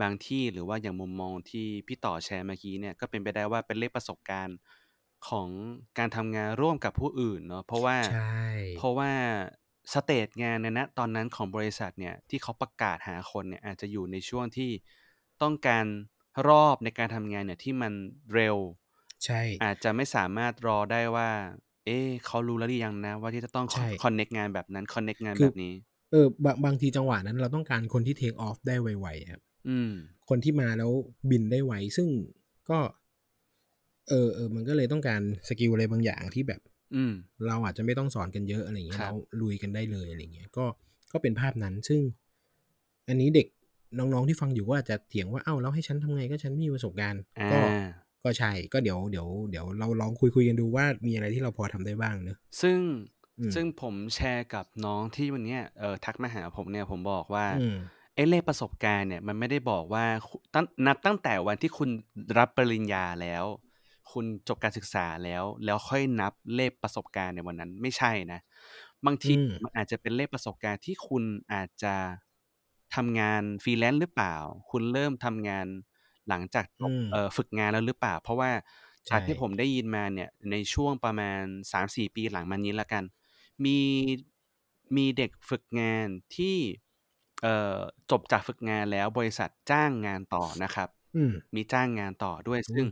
[0.00, 4.56] บางที่หรือว่าอย่างมุมมองที่พี่ต่อแชร์เมื่อกี้เนี่ยก็เป็นไปได้ว่าเป็นเลขประสบการณ์
[5.28, 5.48] ของ
[5.98, 8.42] การทำงานร่วมกับผู้อื่นเนาะเพราะว่าใช่
[8.78, 9.10] เพราะว่า
[9.92, 14.70] สเตจงานในณตอนนั้นของบริษัทเนี่ยที่เขาประกาศหาคนเนี่ยอาจจะอยู่ในช่วงที่
[15.42, 15.84] ต้องการ
[16.48, 17.92] รอบในการทำงานเนี่ยที่มัน
[18.34, 18.56] เร็ว
[19.24, 21.30] ใช่ อาจจะไม่สามารถรอได้ว่า
[21.86, 25.74] เอ๊ะเขารู้แล้วหรือยังนะ ว่าที่จะต้องใช่ context งานแบบนั้น context งานคือแบบนี้
[26.10, 29.90] เออบางบางทีจังหวะนั้นเราต้องการคนที่ take off ได้ไวๆครับอืม
[30.28, 30.90] คนที่มาแล้ว
[31.30, 32.08] บินได้ไวซึ่ง
[32.70, 32.78] ก็
[34.08, 36.60] เออเออมันก็เลยต้องการ skill อะไรบางอย่างที่แบบ
[36.94, 37.12] อืม
[37.46, 40.64] เราอาจจะไม่ต้องสอนกันเยอะอะไรอย่างเงี้ยครับ เราลุยกันได้เลยอะไรเงี้ยก็
[41.12, 42.00] ก็เป็นภาพนั้น ซึ่ง
[43.08, 43.46] อันนี้เด็ก
[43.98, 47.60] น้องๆที่ฟังอยู่ก็อาจจะเถียงว่าเอ้าแล้วให้ฉันทำไงก็ฉันไม่มีประสบการณ์อ่าก็
[48.24, 52.78] ก็ใช่ก็เดี๋ยวเดี๋ยวเดี๋ยวเราลองคุยคุยกันดูว่ามีอะไรที่เราพอทำได้บ้างเนอะซึ่ง
[53.38, 57.76] อืมซึ่งผมแชร์กับน้องที่วันเนี้ยเออทักมาหาผมเนี่ยผมบอกว่า อืม
[58.14, 61.88] ไอ้เลขประสบการณ์เนี่ยมันไม่ได้บอกว่าคุตั้งนับตั้งแต่วันที่คุณ
[62.38, 63.44] รับปริญญาแล้ว
[64.12, 68.40] คุณจบการศึกษาแล้ว แล้วค่อยนับเลขประสบการณ์ในวันนั้นไม่ใช่นะ
[69.06, 71.94] บางทีอืมมันอาจจะเป็นเลขประสบการณ์ที่คุณอาจจะ
[72.94, 74.34] ทำงานฟรีแลนซ์หรือเปล่า
[74.70, 75.66] คุณเริ่มทำงาน
[76.28, 78.50] หลังจากจบอืมเอ่อฝึกงานแล้วหรือเปล่า เพราะว่า
[79.08, 83.04] ใช่จากที่ผมได้ยินมาเนี่ย ในช่วงประมาณ3-4ปีหลังมานี้แล้วกัน
[83.64, 83.78] มี
[84.96, 86.56] มีเด็กฝึกงานที่
[87.42, 87.78] เอ่อ
[88.10, 92.86] จบจากฝึกงานแล้วบริษัทจ้างงานต่อนะครับอืมมีจ้างงานต่อด้วยอุ้ยซึ่ง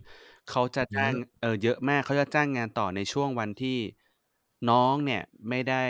[0.50, 3.78] เขาจะจ้างเยอะเออเยอะมาก เขาจะจ้างงานต่อในช่วงวันที่
[4.70, 5.82] น้องเนี่ยไม่ได้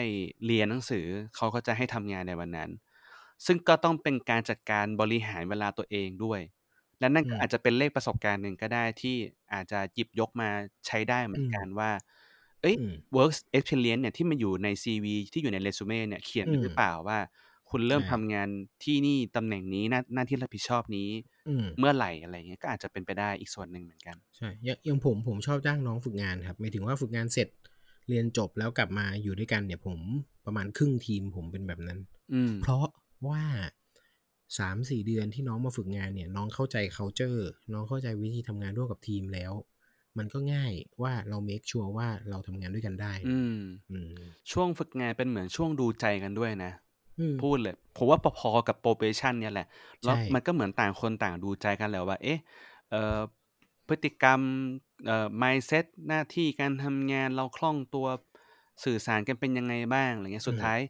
[0.47, 2.71] เรียนหนังสือ เขาก็จะให้ทำงานในวันนั้น
[3.47, 6.41] ซึ่งก็ต้องเป็นการจัดการบริหารเวลาตัวเองด้วย
[7.01, 9.17] และนั่นอืก็มอาจจะเป็นเลขประสบการณ์หนึ่งก็ได้ ที่
[9.53, 10.49] อาจจะหยิบยกมา
[10.87, 11.91] ใช้ได้เหมือือนม กันว่า
[12.63, 17.19] เอ้ย อืม work experience เนี่ย ที่มันอยู่ใน CV ที่อยู่ในเรซูเม่เนี่ย เขียนอืไว้มหรือเปล่าว่า
[17.73, 18.49] คุณเริ่มใช่ทำงาน
[18.85, 21.09] ที่นี่ตำแหน่งนี้หน้าหน้าที่รับผิดชอบนี้
[21.49, 27.49] อืมเมื่อไหร่อะไรอย่างเงี้ยก็อาจจะเป็นไปได้อีกส่วนหนึ่งเหมือนกันใช่อย่างอย่างผมผมชอบจ้างน้องฝึกงานครับหมายถึงว่าฝึกงานเสร็จ
[28.09, 29.99] เรียนจบแล้วกลับมาอยู่ด้วยกันเนี่ยผม
[30.47, 31.99] ประมาณครึ่งทีมผมเป็นแบบนั้น
[32.35, 32.87] อืมเพราะ
[33.29, 33.43] ว่า
[34.59, 37.41] สามสี่เดือนที่น้องมาฝึกงานเนี่ย น้องเข้าใจ culture
[37.73, 39.53] น้องเข้าใจวิธีทำงานร่วมกับทีมแล้ว
[40.19, 43.59] มันก็ง่ายว่าเรา make sure ว่าเราทำงานด้วยกันได้อืม
[43.91, 44.13] อืม
[44.53, 46.92] ช่วงฝึกงานเป็นเหมือนช่วงดูใจกันด้วยนะอืม
[47.43, 49.67] พูดเลยผมว่าพอๆกับ probation เนี่ยแหละ
[50.05, 52.39] แล้วใช่มันก็เหมือนต่างคนต่างดูใจกันแหล้วว่า เอ๊ะ
[52.91, 53.19] เอ่อ
[53.89, 54.41] พฤติกรรม
[55.07, 58.07] เอ่อ mindset หน้าที่การทำงานเราคล่องตัว
[58.85, 60.81] สื่อสารกันเป็นยังไงบ้างอะไรเงี้ยสุดอืมท้าย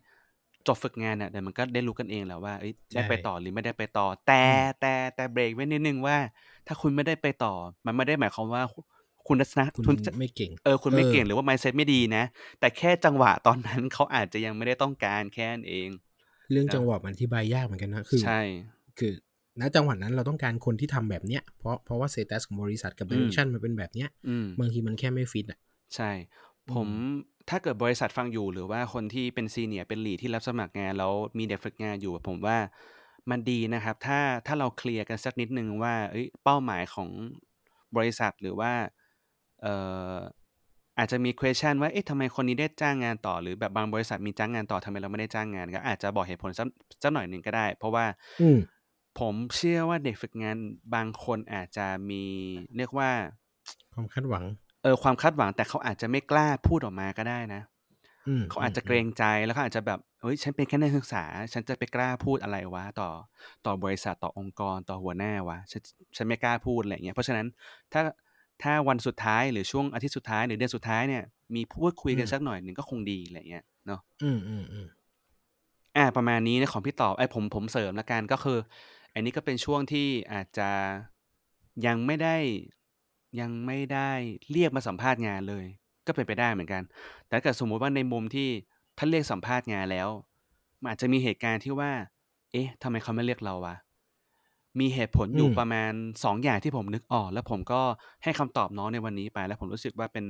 [0.67, 6.17] จบฝึกงานเนี่ยเดี๋ยวมันก็ได้รู้กันเองแหละว่าเอ้ยได้ใช่ไปต่อหรือไม่ได้ไปต่อ แต่อืมแต่แต่เบรกไว้นิดนึงว่า
[6.67, 7.55] ถ้าคุณไม่ได้ไปต่อ
[7.87, 8.63] มันไม่ได้หมายความว่า
[9.27, 12.25] คุณทัศนะคุณคุณจะไม่เก่งเออคุณไม่เออเก่งหรือว่า mindset ไม่ดีนะ
[12.61, 15.89] แต่แค่จังหวะตอนนั้นเขาอาจจะยังไม่ได้ต้องการแค่นั้นเอง
[16.53, 18.41] เรื่องนะจังหวะมันอธิบายยากเหมือนกันนะคือใช่
[18.99, 19.13] คือ
[19.61, 25.59] ณจังหวะนั้นเราต้องการคนที่ทำแบบเนี้ยเพราะเพราะว่าเซตัสของบริษัทกับอืมดิเรกชันมันเป็นแบบเนี้ยอืมบางทีมันแค่ไม่ฟิตอะ
[25.95, 26.11] ใช่
[26.67, 26.91] อืผมม
[27.49, 32.59] ถ้าเกิดบริษัทฟังอยู่หรือว่าคนที่เป็นซีเนียร์เป็นลีดที่รับสมัครงานแล้วมีเด็กฝึกงานอยู่ผมว่า
[33.31, 37.09] มันดีนะครับ ถ้าถ้าเราเคลียร์กันสักนิดนึงว่าเอ้ยเป้าหมายของ
[37.97, 38.73] บริษัทหรือว่า
[39.63, 46.67] เอ่ออาจจะมี question ว่า เอ๊ะทำไมคนนี้ได้จ้างงานต่อ หรือแบบบางบริษัทมีจ้างงานต่อทำไมเราไม่ได้จ้างงานก็อาจจะบอกเหตุผลสัก
[47.03, 48.05] สักหน่อยหนึ่งก็ได้ เพราะว่า
[48.43, 48.59] อืม
[49.21, 50.57] ผมเชื่อว่าเด็กฝึกงาน
[50.95, 52.25] บางคนอาจจะมี
[52.77, 53.11] เรียกว่า
[53.95, 54.45] ความคาดหวัง
[54.83, 57.63] เออความคาดหวังแต่เขาอาจจะไม่กล้าพูดออกมาก็ได้นะ
[58.29, 63.11] อืมเขาอาจจะอืมเกรงใจแล้วเขาอาจจะแบบเฮ้ยฉันเป็นแค่นักศึกษา ฉันจะไปกล้าพูดอะไรวะต่อ
[63.67, 65.83] ต่อบริษัทต่อองค์กรต่อหัวหน้าวะฉัน
[66.17, 67.47] ฉันไม่กล้าพูดอะไรอย่างเงี้ยเพราะฉะนั้น
[67.93, 68.03] ถ้า
[68.63, 71.23] ถ้าวันสุดท้ายหรือช่วงอาทิตย์สุดท้ายหรือเดือนสุดท้ายเนี่ย
[71.55, 74.87] มีพูดคุยกันอืมสักหน่อยหนึ่งก็คงดีอะไรอย่างเงี้ยเนาะอืมอืมอืม
[75.97, 78.59] อ่าประมาณนี้นะของพี่ตอบไอ้ยผมผมเสริมละกันก็คือ
[79.15, 80.71] อันนี้ก็เป็นช่วงที่อาจจะ
[81.87, 82.37] ยังไม่ได้
[83.41, 84.11] ยังไม่ได้
[84.53, 85.65] เรียกมาสัมภาษณ์งานเลย
[86.07, 86.83] ก็เป็นไปได้เหมือนกัน
[87.27, 88.49] แต่ถ้าเกิดสมมุติว่าในมุมที่
[88.99, 90.09] ถ้าเรียกสัมภาษณ์งานแล้ว
[90.81, 91.93] มันอาจจะมีเหตุการณ์ที่ว่า
[92.53, 93.77] เอ๊ะทำไมเขาไม่เรียกเราวะ
[94.81, 95.93] มีเหตุผลอยู่อืมประมาณ
[96.25, 97.81] สองอย่างที่ผมนึกออก แล้วผมก็
[98.23, 100.27] ให้คำตอบน้องในวันนี้ไป แล้วผมรู้สึกว่าเป็น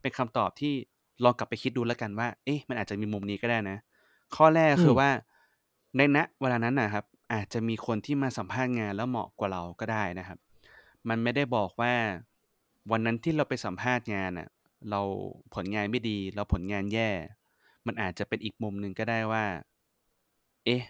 [0.00, 0.72] เป็นคำตอบที่
[1.24, 3.76] ลองกลับไปคิดดูแล้วกันว่า เอ๊ะ มันอาจจะมีมุมนี้ก็ได้นะ
[4.36, 5.08] ข้อแรกก็คือมว่า
[5.96, 10.38] ในณเวลานั้นนะครับ อาจจะมีคนที่มาสัมภาษณ์งานแล้วเหมาะกว่าเราก็ได้นะครับ
[11.08, 11.94] มันไม่ได้บอกว่า
[12.90, 14.48] วันนั้นที่เราไปสัมภาษณ์งานอะ
[14.90, 15.00] เรา
[15.54, 17.10] ผลงานไม่ดี เราผลงานแย่
[17.86, 19.44] มันอาจจะเป็นอีกมุมหนึ่งก็ได้ว่า
[20.64, 20.82] เอ๊ะ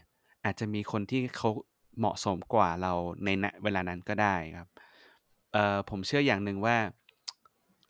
[0.45, 1.51] อาจจะมีคนที่เขา
[1.99, 2.93] เหมาะสมกว่าเรา
[3.25, 4.69] ในณเวลานั้นก็ได้ครับ
[5.53, 6.77] เอ่อผมเชื่ออย่างหนึ่งว่า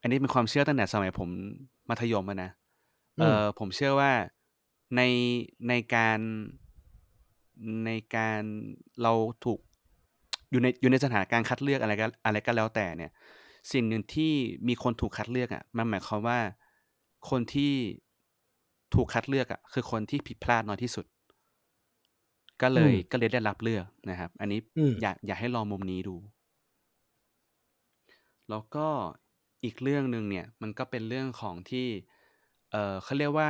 [0.00, 1.28] อันนี้เป็นความเชื่อตั้งแต่สมัยผม
[1.88, 2.50] มัธยมอะนะ
[3.18, 4.12] เออืมอผมเชื่อว่า
[4.96, 5.02] ใน
[5.68, 6.18] ในการ
[7.86, 8.42] ในการ
[9.02, 9.12] เรา
[9.44, 9.58] ถูก
[10.50, 13.12] อยู่ในอยู่ในสถานการณ์คัดเลือกอะไรก็อะไรก็แล้วแต่เนี่ย
[13.72, 14.32] สิ่งหนึ่งที่
[14.68, 16.38] มีคนถูกคัดเลือกอะมันหมายความว่า
[17.30, 17.74] คนที่
[18.94, 21.06] ถูกคัดเลือกอะคือคนที่ผิดพลาดน้อยที่สุด
[22.62, 26.16] ก็เลอืยมก็เลยได้รับเลือกนะครับ อันนี้อืมอยากอยากให้ลองมุมนี้ดู
[28.50, 28.86] แล้วก็
[29.64, 31.86] อีกเรื่องหนึ่งเนี่ย มันก็เป็นเรื่องของที่
[32.70, 33.48] เอ่อเขาเรียกว่า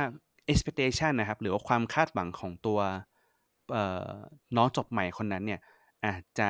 [0.51, 2.79] expectation นะครับ หรือว่าความคาดหวังของตัว
[3.71, 4.09] เอ่อ
[4.55, 5.59] น้องจบใหม่คนนั้นเนี่ย
[6.05, 6.49] อาจจะ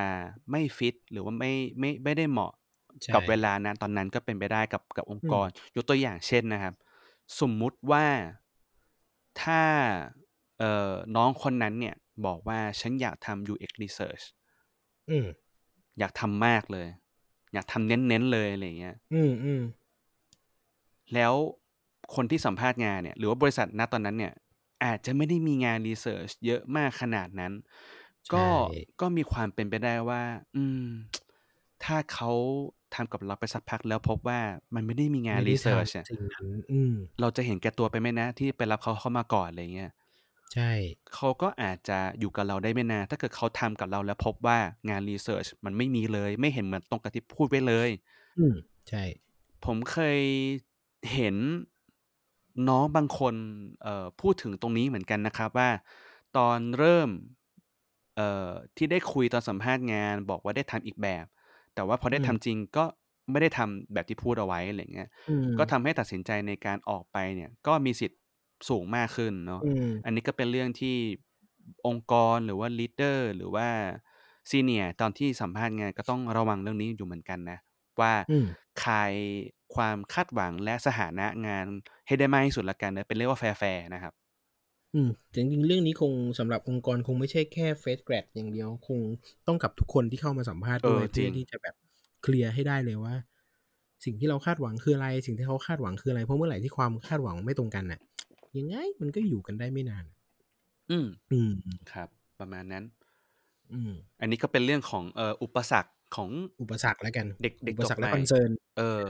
[0.51, 2.51] ไม่ฟิตหรือว่าไม่ไม่ไม่ได้เหมาะ
[3.03, 6.73] ใช่กับเวลานั้นตอนนั้นก็เป็นไปได้กับกับองอืค์กมรยกตัวอย่างเช่นนะครับ
[7.39, 8.05] สมมุติว่า
[9.41, 9.61] ถ้า
[10.59, 14.23] เอ่อน้องคนนั้นเนี่ย บอกว่าฉันอยากทำ UX research
[15.09, 15.27] อืม
[15.99, 16.87] อยากทำมากเลย
[17.53, 19.61] อยากทำเน้นๆเลยอะไรอย่างเงี้ย อืมอืม
[21.13, 21.33] แล้ว
[22.15, 24.33] คนที่สัมภาษณ์งานเนี่ย หรือว่าบริษัทณตอนนั้นเนี่ย
[24.85, 27.53] อาจจะไม่ได้มีงานรีเสิร์ชเยอะมากขนาดนั้น
[28.33, 28.51] ก็ใช่
[29.01, 30.23] ก็มีความเป็นไปได้ว่า
[30.55, 30.87] อืม
[31.83, 32.31] ถ้าเขา
[32.95, 34.39] ทำกับเราไปสักพักแล้วพบว่า
[34.75, 39.91] มันไม่ได้มีงานไม่รีได้เสิร์ชทำสิ่งนั้นอืมเราจะเห็นแก่ตัวไปไหมนะ ที่ไปรับเขาเข้ามาก่อนอะไรเงี้ย
[40.53, 40.71] ใช่
[41.13, 44.57] เขาก็อาจจะอยู่กับเราได้ไม่นาน ถ้าเกิดเขาทำกับเราแล้วพบว่า
[44.89, 47.89] งานรีเสิร์ชมันไม่มีเลย ไม่เห็นเหมือนตรงกับที่พูดไว้เลย
[48.37, 48.55] อืม
[48.87, 49.03] ใช่
[49.65, 50.19] ผมเคย
[51.13, 51.35] เห็น
[52.69, 53.35] น้องบางคน
[53.83, 55.69] เอ่อพูดถึงตรงนี้เหมือนกันนะครับว่า
[56.37, 57.09] ตอนเริ่ม
[58.15, 61.25] เอ่อที่ได้คุยตอนสัมภาษณ์งาน บอกว่าได้ทำอีกแบบ
[61.75, 62.85] แต่ว่าพอได้อืม ทำจริงก็
[63.31, 68.19] ไม่ได้ทำแบบที่พูดเอาไว้อะไรเงี้ย อืม ก็ทำให้ตัดสินใจในการออกไปเนี่ย ก็มีสิทธิ์
[68.69, 70.95] สูงมากขึ้นเนาะ อืม อันนี้ก็เป็นเรื่องที่
[71.87, 73.67] องค์กรหรือว่า leader หรือว่า
[74.49, 77.57] senior ตอนที่สัมภาษณ์งานก็ต้องระวังเรื่องนี้อยู่เหมือนกันนะ
[78.01, 78.45] ว่าอืม
[78.83, 79.13] คาย
[79.75, 81.65] ความคาดหวังและสถานะงาน
[82.07, 84.13] ให้ได้มากที่สุดละกันนะ เป็นเรียกว่า แฟร์ ๆ นะครับ
[84.93, 88.99] อืมแต่จริง ๆ เรื่องนี้คงสำหรับองค์กรคงไม่ใช่แค่เฟสแกรดอย่างเดียว คง
[89.47, 91.75] ต้องกับทุกคนที่เข้ามาสัมภาษณ์เอด้อวยจริเพื่อง ที่จะแบบ
[92.21, 93.15] เคลียร์ให้ได้เลยว่า
[94.05, 97.99] สิ่งที่เราคาดหวังคืออะไร สิ่งที่เขาคาดหวังคืออะไร เพราะเมื่อไหร่ที่ความคาดหวังไม่ตรงกันน่ะ
[98.57, 100.05] ยังไงมันก็อยู่กันได้ไม่นาน
[100.91, 101.57] อืม อืม
[101.91, 102.07] ครับ
[102.39, 102.83] ประมาณนั้น
[103.73, 106.29] อืม อันนี้ก็เป็นเรื่องของเอ่ออุปสรรคของ
[106.61, 109.03] อุปสรรคแล้วกัน เด็กเด็กอุปสรรคจบและใหม่คอนเซิร์นเออ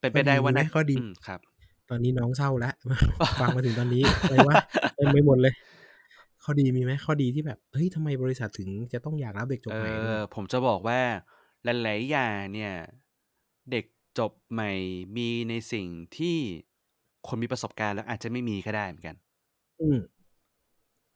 [0.00, 1.40] เป็นข้ไปอได้ดีว่ามีไหมน่าข้อดีอืมครับ
[1.90, 2.74] ตอนนี้น้องเศร้าแล้ว
[3.40, 4.54] ฟังมาถึงตอนนี้อะไรวะ
[4.96, 5.54] เต็มไปหมดเลย
[6.44, 11.00] ข้อดีมีไหมข้อดีที่แบบเฮ้ยทำไมบริษัทถึงจะต้องอยากรับเด็กจบเอใหม่ด้วยอผมจะบอกว่า
[11.64, 12.74] หลายๆอย่างเนี่ย
[13.70, 13.84] เด็ก
[14.18, 14.72] จบใหม่
[15.16, 16.38] มีในสิ่งที่
[17.28, 19.16] คนมีประสบการณ์แล้วอาจจะไม่มีก็ได้เหมือนกัน
[19.80, 19.98] อืม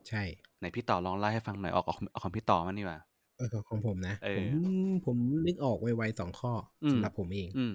[0.08, 0.22] ใช่
[0.58, 2.98] ไหนพี่ต่อลองเล่าให้ฟังหน่อยออกออกเอาของพี่ต่อมานี่ว่า
[3.36, 6.52] เออของของผมนะเอผอมผมนึกออกไวๆสองข้อ
[6.84, 7.74] อมสำหรับผมเองอืม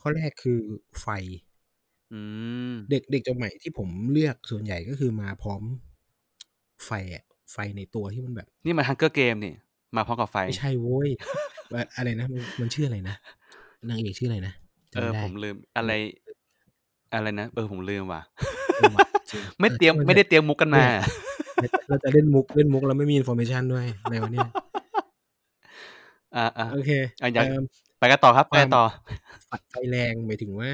[0.00, 0.58] ข้อแรกคือ
[1.00, 1.06] ไฟ
[2.12, 2.20] อื
[2.72, 5.62] มเด็กเด็กจบใหม่ที่ผมเลือกส่วนใหญ่ก็คือมาพร้อม
[6.86, 9.54] ไฟอะไฟในตัวที่มันแบบ นี่มัน Hunger Games นี่
[9.96, 11.08] มาพร้อมกับไฟไม่ใช่โว้ย
[11.72, 13.16] ว่าอะไรนะมันมันชื่ออะไรนะ
[13.88, 14.54] นางเอกชื่ออะไรนะ
[14.94, 15.92] เออจำไม่ได้ผมลืมอะไร
[17.12, 18.22] อะไรนะ เออผมลืมว่ะ
[18.76, 20.84] เออว่ะจริงไม่เตรียมออช่างนไม่ได้เตรียมมุกกันมา
[21.60, 24.48] เนี่ยเราจะเล่นมุกเล่นมุกแล้วไม่มี information ด้วยในวันเนี้ย
[26.36, 26.90] อ่าอ่าโอเค
[27.22, 27.64] อะอยากเอิ่ม
[27.98, 28.84] ไปกันต่อครับไปความกันต่อ
[29.48, 30.68] ไฟไฟแรงหมายถึงว่า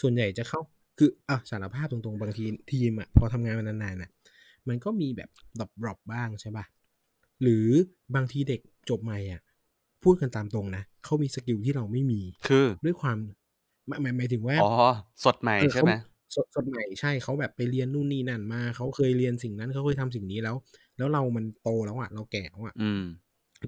[0.00, 0.60] ส่วนใหญ่จะเข้า
[0.98, 4.10] คืออะสารภาพตรงๆ บางทีทีมอะพอทำงานมานานๆน่ะ
[4.68, 6.64] มันก็มีแบบ drop drop บ้างใช่ป่ะ
[7.42, 7.66] หรือ
[8.14, 9.40] บางทีเด็กจบใหม่อะ
[10.02, 13.18] พูดกันตามตรงนะเขามี skill ที่เราไม่มี คือด้วยความ
[13.88, 14.72] หมายหมายหมายถึงว่าอ๋อ
[15.24, 15.92] สดใหม่เออใช่ไหม
[16.32, 20.56] เขาสดสดใหม่ใช่เขาแบบไปเรียนนู่นนี่นั่นมาเขาเคยเรียนสิ่งนั้นเขาเคยทำสิ่งนี้แล้ว
[20.96, 23.02] แล้วเรามันโตแล้วอะเราแก่แล้วอะอืม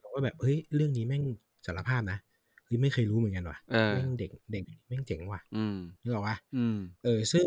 [0.00, 1.22] เราก็แบบเฮ้ยเรื่องนี้แม่ง
[1.66, 2.18] สารภาพนะ
[2.64, 7.46] เฮ้ยไม่เคยรู้เหมือนกันว่ะเออแม่งเด็กเด็กแม่งเจ๋งว่ะอืมนึกออกปะอืมเออ ซึ่ง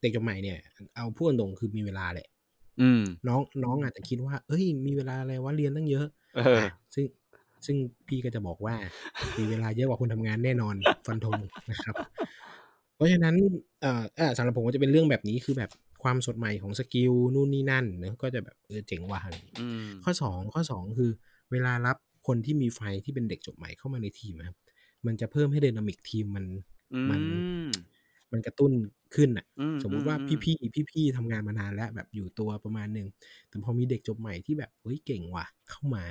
[0.00, 0.58] เด็กจบใหม่เนี่ย
[0.94, 2.28] เอาพูดตรงๆคือมีเวลาแหละ
[2.80, 7.04] อืมน้องน้องอาจจะคิดว่า เอ้ย มีเวลาอะไรวะเรียนตั้งเยอะเออะซึ่ง
[7.66, 7.76] ซึ่ง
[8.08, 8.74] พี่ก็จะบอกว่า
[9.38, 10.74] มีเวลาเยอะกว่าคนทำงานแน่นอน
[11.06, 11.38] ฟันธง
[11.70, 11.96] นะครับ
[12.94, 13.36] เพราะฉะนั้น
[13.80, 15.70] เอ่อเอ่อสำหรับผมก็จะเป็นเรื่องแบบนี้คือแบบ
[16.02, 21.10] ความสดใหม่ของ skill นู่นนี่นั่นเนอะก็จะแบบเออเจ๋งว่ะอะไรอย่างเงี้ยอืมข้อสองข้อสองคือ
[21.52, 24.56] เวลารับคนที่มีไฟที่เป็นเด็กจบใหม่เข้ามาในทีมนะครับ
[25.06, 26.44] มันจะเพิ่มให้ dynamic ทีมมัน
[26.92, 27.22] อืมัน
[27.68, 27.70] ม
[28.32, 28.72] มันกระตุ้น
[29.14, 33.06] ขึ้นอะอืมสมมุติว่าอืมพี่พี่พี่พี่ๆทำงานมานานแล้วแบบอยู่ตัวประมาณหนึ่ง
[33.48, 36.04] แต่พอมีเด็กจบใหม่ที่แบบเฮ้ยเก่งว่ะเข้ามา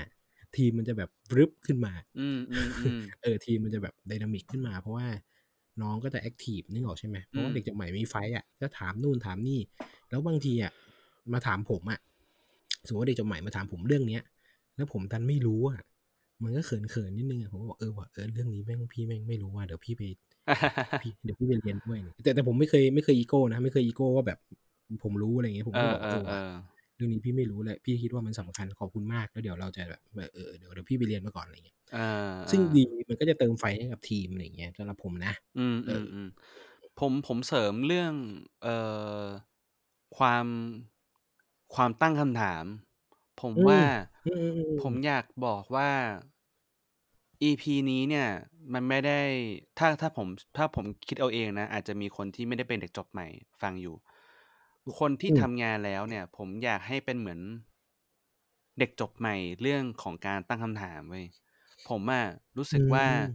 [0.58, 5.08] ทีมมันจะแบบฮึบขึ้นมาอืมอืมอืมเออทีมมันจะแบบ dynamic ขึ้นมา เพราะว่า
[5.82, 9.60] น้องก็จะแอคทีฟนึกออกใช่ไหมเพราะว่าอืมเด็กจบใหม่มีไฟต์อะก็ถามนู่นถามนี่
[10.10, 10.72] แล้วบางทีอะ
[11.34, 12.00] มาถามผมอะ
[12.88, 14.24] สมมติว่าเด็กจบใหม่มาถามผมเรื่องเนี้ย
[14.76, 15.80] แล้วผมดันไม่รู้อะ
[16.44, 20.02] มันก็เขินเขินๆนิดนึงอะผมก็บอกเออว่ะเออเรื่องนี้แม่งพี่แม่งไม่รู้ว่ะเดี๋ยวพี่ไป
[21.02, 24.40] พี่เดี๋ยวพี่ไปเรียนด้วยเนี่ยแต่แต่ผมไม่เคยไม่เคยอีโก้นะไม่เคยอีโก้ว่าแบบ
[25.04, 26.52] ผมรู้อะไรเงี้ยผมเอก็อบอกเอเอออ
[26.96, 36.28] เอว่ะอเรื่องนี้พี่ไม่รู้เลย พี่คิดว่ามันสำคัญขอบคุณมากแล้วเดี๋ยวเราจะแบบเออเดี๋ยวเดี๋ยวพี่ไปเรียนมาก่อนอะไรเงี้ยเออซึ่งดีมันก็จะเติมไฟให้กับทีมอะไรเงี้ยสำหรับผมนะ อืมเออือมอืม
[37.00, 38.14] ผมผมเสริมเรื่อง
[38.64, 38.76] เอ่
[39.22, 39.24] อ
[40.18, 40.46] ความ
[41.76, 42.64] ความตั้งคำถาม
[43.42, 43.80] ผมอืมว่า
[44.26, 45.92] อืมอืมอืมผมอยากบอกว่า
[47.44, 48.30] EP นี้เนี่ย
[48.74, 49.20] มันไม่ได้
[49.78, 50.28] ถ้าถ้าผม
[50.58, 53.28] ถ้าผมคิดเอาเองนะ อาจจะมีคนที่ไม่ได้เป็นเด็กจบใหม่
[53.62, 53.96] ฟังอยู่
[55.00, 57.40] คนที่อืมทำงานแล้วเนี่ย ผมอยากให้เป็นเหมือน
[58.80, 61.26] เด็กจบใหม่เรื่องของการตั้งคำถามเว้ย
[61.90, 62.24] ผมอะ
[62.58, 63.26] รู้สึกว่าอืม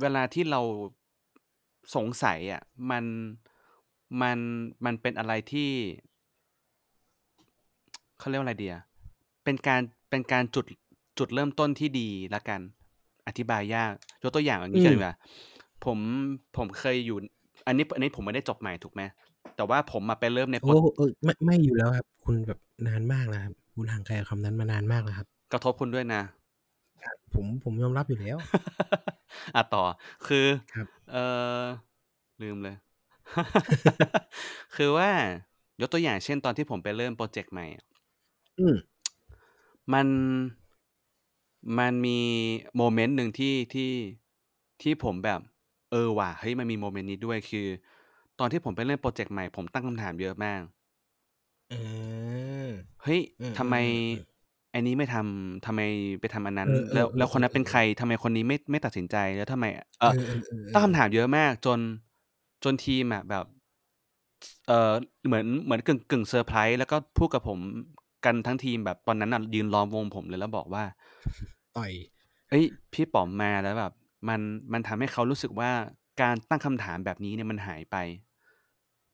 [0.00, 0.60] เวลาที่เรา
[1.94, 3.04] สงสัยอะมัน
[4.22, 4.38] มัน
[4.84, 5.70] มันเป็นอะไรที่
[8.18, 8.74] เขาเรียกว่าอะไรเดีย
[9.44, 10.66] เป็นการเป็นการจุด
[11.18, 12.60] จุดเริ่มต้นที่ดีละกัน
[13.26, 13.92] อธิบายยาก
[14.22, 15.14] ยกตัวอย่างอย่างนี้กันอืมดีกว่า
[15.84, 15.98] ผม
[16.56, 17.18] ผมเคยอยู่
[17.66, 19.02] อันนี้อันนี้ผมไม่ได้จบใหม่ถูกไหม
[19.56, 22.58] แต่ว่าผมมาไปเริ่มในโปรโอ้เออไม่ไม่อยู่แล้วครับ คุณแบบ
[22.88, 26.22] นานมากแล้วครับคุณห่างไกลกับคำนั้นมานานมากแล้วครับ กระทบคุณด้วยนะ
[27.34, 28.36] ผมผมยอมรับอยู่แล้ว
[29.54, 29.84] อะต่อ
[30.26, 31.16] คือครับเอ
[31.60, 31.62] อ
[32.42, 32.76] ลืมเลย
[34.76, 35.10] คือว่า
[35.80, 37.84] ยกตัวอย่างเช่นตอนที่ผมไปเริ่มโปรเจกต์ใหม่อะ
[38.58, 38.76] อืม
[39.92, 40.06] มัน
[41.78, 42.18] มันมี
[42.76, 43.92] โมเมนต์หนึ่งที่ที่
[44.82, 45.40] ที่ผมแบบ
[45.90, 47.66] เออว่ะเฮ้ยมันมี moment นี้ด้วยคือ
[48.40, 50.62] ตอนที่ผมไปเล่นโปรเจกต์ใหม่ผมตั้งคำถามเยอะมาก
[51.70, 51.74] เอ
[52.68, 52.68] อ
[53.02, 54.22] เฮ้ยเออทำไมเออเออ
[54.74, 55.80] อันนี้ไม่ทำทำไม
[56.20, 59.64] ไปทำอันนั้นเออเออแล้วเออแล้วคนนั้นเป็นเออใครทำไมคนนี้ไม่ไม่ตัดสินใจแล้วทำไม
[60.00, 61.78] เออเออเออเออตั้งคำถามเยอะมากจน
[62.64, 63.44] จนทีมอะแบบ
[64.68, 64.92] เออ
[65.26, 67.58] เหมือนเหมือนกึ่งกึ่งเซอร์ไพรส์แล้วก็พูดกับผม
[68.24, 70.84] กันทั้งทีมแบบตอนนั้นอะยืนล้อมวงผมเลยแล้วบอกว่า
[71.76, 71.92] ต่อย
[72.50, 73.92] เอ้ย พี่ป๋อมมาแล้วแบบ
[74.28, 74.40] มัน
[74.72, 75.70] มันทำให้เขารู้สึกว่า
[76.22, 77.96] การตั้งคำถามแบบนี้เนี่ยมันหายไป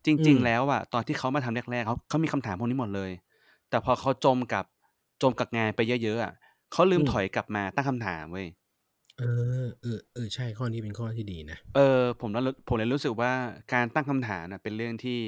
[0.07, 3.11] จริง ๆ แล้วอะตอนที่เขามาทำแรกๆเขาเขามีคำถามพวกนี้หมดเลย
[3.71, 4.65] แต่พอเขาจมกับ
[5.23, 6.33] จมกับงานไปเยอะๆอะ
[6.73, 8.47] เขาลืมถอยกลับมาตั้งคำถามเว้ย
[9.19, 9.23] เอ
[9.65, 13.33] อเออเออใช่ข้อนี้เป็นข้อที่ดีนะเออ ผมแล้วผมเลยรู้สึกว่า
[13.73, 15.21] การตั้งคำถามน่ะเป็นเรื่องที่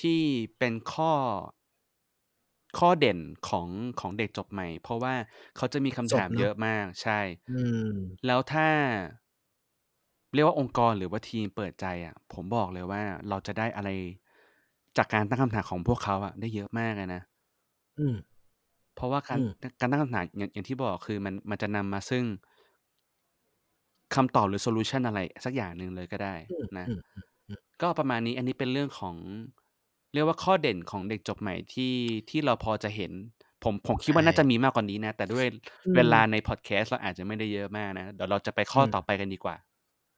[0.00, 0.20] ที่
[0.58, 1.12] เป็นข้อ
[2.78, 3.68] ข้อเด่นของ
[4.00, 5.14] ของเด็กจบใหม่ เพราะว่า
[5.56, 7.52] เขาจะมีคำถามจบเนอะเยอะมาก ใช่อื
[7.86, 7.88] ม
[8.26, 8.68] แล้วถ้า
[10.34, 13.90] เรียกว่าองค์กรหรือว่าทีมเปิดใจอะผมบอกเลยว่า เราจะได้อะไร
[14.96, 17.22] จากการตั้งคำถามของพวกเขาอะได้เยอะมากเลยนะ
[17.98, 18.16] อืม
[18.94, 22.24] เพราะว่าการอืม การตั้งคำถามอย่างอย่างที่บอกคือมันมันจะนำมาซึ่ง
[24.14, 26.98] คำตอบหรือโซลูชันอะไรสักอย่างหนึ่งเลยก็ได้อืมนะ อืม
[27.48, 29.16] อืมก็ประมาณนี้อันนี้เป็นเรื่องของ
[30.14, 31.94] เรียกว่าข้อเด่นของเด็กจบใหม่ที่
[32.30, 33.12] ที่เราพอจะเห็น
[33.64, 35.46] ผมผมคิดว่าใช่น่าจะมีมากกว่านี้นะ แต่ด้วย
[35.86, 39.56] อืมเวลาในพอดแคสต์เราอาจจะไม่ได้เยอะมากนะ เดี๋ยวเราจะไปข้ออม ต่อไปกันดีกว่า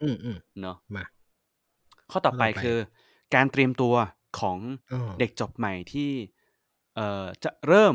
[0.03, 1.05] อืมอืมเนาะมา
[2.11, 2.79] ข้อต่อไปข้อต่อไปคือ
[3.35, 3.95] การเตรียมตัว
[4.41, 4.59] ของ
[4.93, 6.11] อ้อเด็กจบใหม่ที่
[6.97, 7.95] เอ่อจะเริ่ม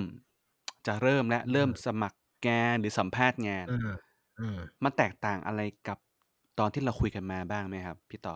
[0.88, 3.96] จะเริ่มและเริ่มสมัครงานหรือสัมภาษณ์งานอ่า
[4.40, 5.98] อ่ามันแตกต่างอะไรกับ
[6.60, 8.36] ตอนที่เราคุยกันมาบ้างไหมครับ พี่ต่อ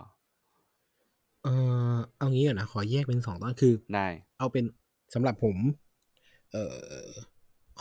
[1.43, 1.47] เอ
[1.95, 4.07] อเอางี้ก่อนนะขอแยกเป็นสองตอนคือได้
[4.39, 4.65] เอาเป็น
[5.13, 5.57] สำหรับผม
[6.51, 6.63] เอ่
[7.05, 7.09] อ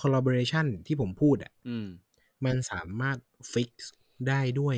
[0.01, 1.87] collaboration ที่ผมพูดอะอืม
[2.45, 3.19] มันสามารถ
[3.53, 3.71] fix
[4.29, 4.77] ได้ด้วย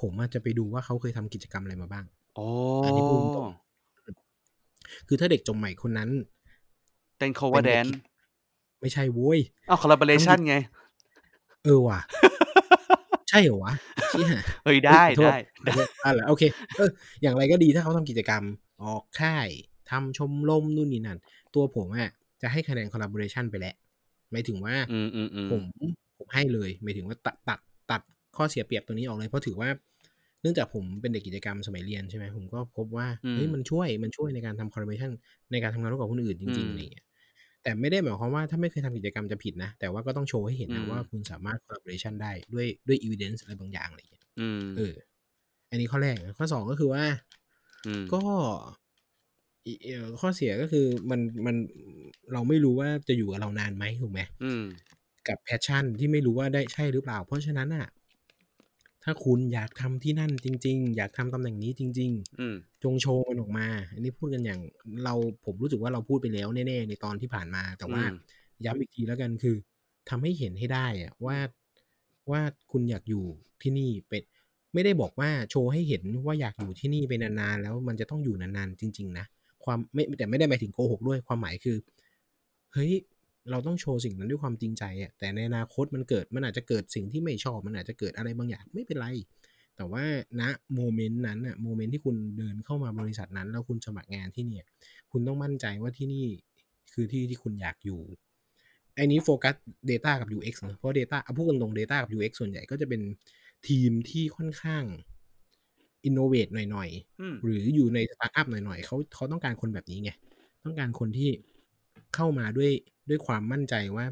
[0.00, 2.04] ผมอาจจะไปดูว่าเขาเคยทำกิจกรรมอะไรมาบ้าง
[2.36, 2.46] โอ้
[2.84, 3.50] อันนี้พูดตรง
[5.08, 6.10] คือถ้าเด็กจบใหม่คนนั้น
[7.18, 7.92] เต้น cover เป็นเด็ก dance
[8.80, 10.56] ไม่ใช่โว้ยอ้าว collaboration ไง
[11.64, 12.00] เออว่ะ
[13.28, 13.74] ใช่เหรอวะ
[14.10, 14.28] เชี่ย
[14.64, 15.32] เฮ้ยได้เอ้ยขอโทษ
[15.64, 16.42] ได้ขอโทษอะเหรอโอเค
[16.76, 16.90] เออ
[17.22, 18.42] อย่างไรก็ดีถ้าเขาทำกิจกรรม
[18.82, 19.48] ออกค่าย
[19.90, 21.18] ทำชมรมนู่นนี่นั่น
[21.54, 22.10] ตัวผมอะ
[22.42, 23.74] จะให้คะแนน collaboration ไปแล้ว
[24.30, 25.62] หมายถึงว่าอืมอืมอืมผม
[26.18, 28.02] ผมให้เลยหมายถึงว่าตัดตัดตัด
[28.38, 29.70] ข้อเสียเปรียบตัวนี้ออกเลยเพราะถือว่า
[30.42, 35.12] เนื่องจากผมเป็นเด็กกิจกรรมสมัยเรียนใช่ไหมผมก็พบว่าเฮ้ยมันช่วยมันช่วยในการทำ collaboration
[35.52, 37.06] ในการทำงานร่วมกับคนอื่นจริงๆอะไรอย่างเงี้ย
[37.62, 44.94] แต่ไม่ได้หมายความว่าถ้าไม่เคยทำกิจกรรมจะผิดนะ แต่ว่าก็ต้องโชว์ให้เห็นนะว่าคุณสามารถ collaboration ได้ด้วยด้วย evidence อะไรบางอย่างอะไรอย่างเงี้ยอืมเออ
[45.70, 47.04] อันนี้ข้อแรกนะข้อสองก็คือว่า
[47.86, 48.22] อืมก็
[49.66, 51.56] อีเอ่อข้อเสียก็คือมันมัน
[52.32, 54.64] เราไม่รู้ว่าจะอยู่กับเรานานไหมถูกไหมอืม
[55.28, 57.86] กับแพชชั่นที่ไม่รู้ว่าได้ใช่หรือเปล่า เพราะฉะนั้นอะ
[59.04, 64.60] ถ้าคุณอยากทำที่นั่นจริง ๆ อยากทำตำแหน่งนี้จริงอืมๆจงโชว์มันออกมา อันนี้พูดกันอย่าง
[65.04, 68.10] เราผมรู้สึกว่าเราพูดไปแล้วแน่ๆในตอนที่ผ่านมา แต่ว่าอืม
[68.64, 69.56] ย้ำอีกทีแล้วกันคือ
[70.08, 71.36] ทำให้เห็นให้ได้อะว่า
[72.30, 73.24] ว่าคุณอยากอยู่
[73.62, 74.22] ที่นี่เป็น
[74.74, 79.26] ไม่ได้บอกว่าโชว์ให้เห็นว่าอยากอยู่ที่นี่เป็นนานๆแล้วมันจะต้องอยู่นานๆจริง ๆ นะ
[79.64, 81.76] ความไม่แต่ไม่ได้หมายถึงโกหกด้วยความหมายคือ
[82.72, 82.92] เฮ้ย
[83.50, 89.06] เราต้องโชว์สิ่งนั้นด้วยความจริงใจอะแต่ในอนาคตมันเกิดมันอาจจะเกิดสิ่งที่ไม่ชอบมันอาจจะเกิดอะไรบางอย่างไม่เป็นไร
[89.76, 90.04] แต่ว่า
[90.40, 90.42] ณ
[90.74, 94.66] โมเมนต์นั้นอะโมเมนต์ที่คุณเดินเข้ามาบริษัทนั้น แล้วคุณสมัครงานที่เนี่ย
[95.12, 96.26] คุณต้องมั่นใจว่าที่นี่
[96.92, 98.00] คือที่ที่คุณอยากอยู่
[98.94, 99.54] ไอ้นี้โฟกัส
[99.90, 103.02] Data กับ UX นะเพราะ Data เอาพูดกันตรง Data กับ UX ส่วนใหญ่ก็จะเป็น
[103.68, 104.84] ทีมที่ค่อนข้าง
[106.08, 110.10] innovate หน่อยๆอืมหรืออยู่ในสตาร์ทอัพหน่อยๆเขาเขาต้องการคนแบบนี้ไง
[110.64, 111.30] ต้องการคนที่
[112.14, 112.70] เข้ามาด้วย
[113.08, 114.06] ด้วยความมั่นใจว่า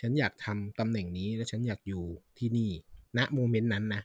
[0.00, 2.02] ฉันอยากทำตำแหน่งนี้และฉันอยากอยู่
[2.38, 2.70] ที่นี่
[3.18, 4.02] ณโมเมนต์นั้นนะ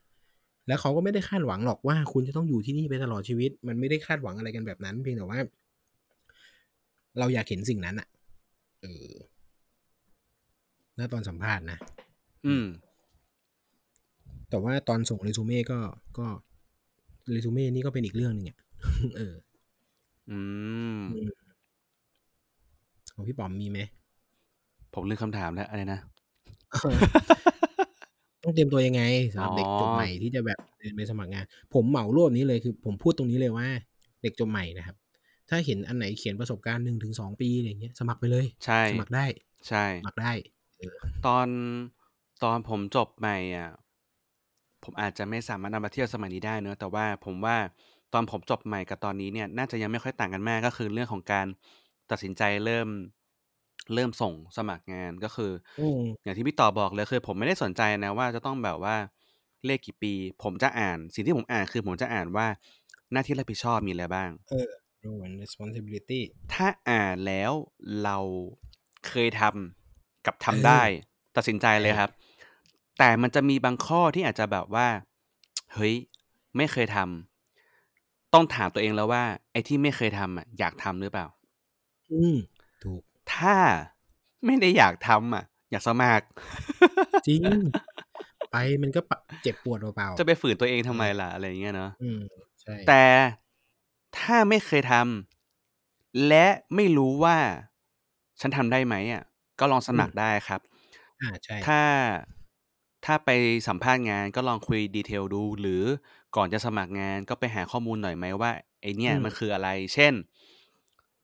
[0.67, 5.39] แล้วเขาก็ไม่ได้คาดหวังหรอกว่า คุณจะต้องอยู่ที่นี่ไปตลอดชีวิต มันไม่ได้คาดหวังอะไรกันแบบนั้น เพียงแต่ว่า
[7.19, 8.07] เราอยากเห็นสิ่งนั้นอะ
[8.81, 9.11] เออ
[10.97, 11.77] ณตอนสัมภาษณ์นะ
[12.45, 12.65] อืม
[14.49, 15.79] แต่ว่าตอนส่งเรซูเม่ก็
[16.17, 16.27] ก็
[17.31, 18.57] เรซูเม่นี่ก็เป็นอีกเรื่องหนึ่งอะ
[19.17, 19.35] เออ
[20.29, 20.39] อื
[20.97, 21.29] มอืม
[23.17, 23.79] ของพี่ป๋อมมีไหม
[24.93, 25.99] ผมลืมคำถามแล้วอะไรนะ
[28.43, 29.01] ต้องเตรียมตัวยังไง
[29.33, 33.67] สำหรับอ๋อเด็กจบใหม่ที่จะแบบเดินไปสมัครงาน ผมเหมารวบนี้เลยคือ ผมพูดตรงนี้เลยว่า
[34.21, 34.95] เด็กจบใหม่นะครับ
[35.49, 39.25] ถ้าเห็นอันไหนเขียนประสบการณ์หนึ่งถึงสองปีอะไรอย่างเงี้ยสมัครไปเลย ใช่ สมัครได้
[39.67, 40.31] ใช่ สมัครได้
[41.27, 41.47] ตอน
[42.43, 43.69] ตอนผมจบใหม่อะ
[44.83, 47.57] ผมอาจจะไม่สามารถนำมาเทียบสมัยนี้ได้เนอะแต่ว่าผมว่า
[48.13, 51.47] ตอนผมจบใหม่กับตอนนี้เนี่ย น่าจะยังไม่ค่อยต่างกันมากก็คือเรื่องของการ
[52.11, 52.87] ตัดสินใจเริ่ม
[53.93, 58.95] เริ่มส่งสมัครงานก็คืออืมอย่างที่พี่ต่อบอกเลยคือผมไม่ได้สนใจนะว่าจะต้องแบบว่า
[59.65, 62.47] เลขกี่ปี ผมจะอ่าน สิ่งที่ผมอ่านคือผมจะอ่านว่า
[63.11, 64.67] หน้าที่รับผิดชอบมีอะไรบ้าง เออ
[65.05, 66.21] role and responsibility
[66.53, 67.51] ถ้าอ่านแล้ว
[68.03, 68.17] เรา
[69.07, 70.81] เคยทำกับทำเออได้
[71.35, 72.11] ตัดสินใจเลยใช่ครับ
[72.97, 74.87] แต่มันจะมีบางข้อที่อาจจะแบบว่า
[75.73, 75.95] เฮ้ย
[76.57, 81.27] ไม่เคยทำต้องถามตัวเองแล้วว่า ไอ้ที่ไม่เคยทำอะอยากทำหรือเปล่า
[82.11, 82.35] อืม
[82.83, 83.01] ถูก
[83.33, 83.57] ถ้า
[84.45, 86.25] ไม่ได้อยากทำอะ อยากสมัคร
[87.27, 87.41] จริง
[88.51, 92.19] ไปมันก็ปะเจ็บปวดเปล่าๆ จะไปฝืนตัวเองทำไมล่ะ อะไรอย่างเงี้ยเนาะอืม
[92.61, 93.03] ใช่ แต่
[94.17, 97.37] ถ้าไม่เคยทำและไม่รู้ว่า
[98.41, 99.23] ฉันทำได้ไหมอะ
[99.59, 100.61] ก็ลองสมัครได้ครับ
[101.21, 101.81] อ่าใช่ ถ้า
[103.05, 103.29] ถ้าไป
[103.67, 105.83] สัมภาษณ์งานก็ลองคุยดีเทลดู หรือ
[106.35, 108.51] ก่อนจะสมัครงานก็ไปหาข้อมูลหน่อยไหมว่า
[108.81, 110.13] ไอเนี่ยอืมมันคืออะไร เช่น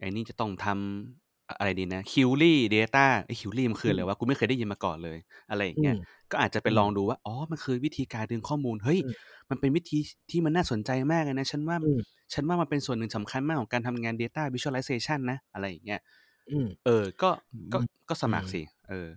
[0.03, 5.17] ไอนี่จะต้องทำอะไรดีนะ query data ไอ query มันคืออะไรวะกูไม่เคยได้ยินมาก่อนเลย
[5.49, 6.01] อะไรอย่างเงี้ยอืม
[6.31, 9.13] ก็อาจจะไปอืมลองดูว่าอ๋อมันคือวิธีการดึงข้อมูลเฮ้ยอืม
[9.49, 9.99] มันเป็นวิธี
[10.31, 11.99] ที่มันน่าสนใจมากเลยนะฉันว่าอืม
[12.33, 16.01] ฉันว่ามันเป็นส่วนหนึ่งสำคัญมากของการทำงาน Data Visualization นะ อะไรอย่างเงี้ย
[16.49, 17.29] อืมเออ ก็
[17.73, 19.07] ก็อืมก็สมัครอืมสิเออ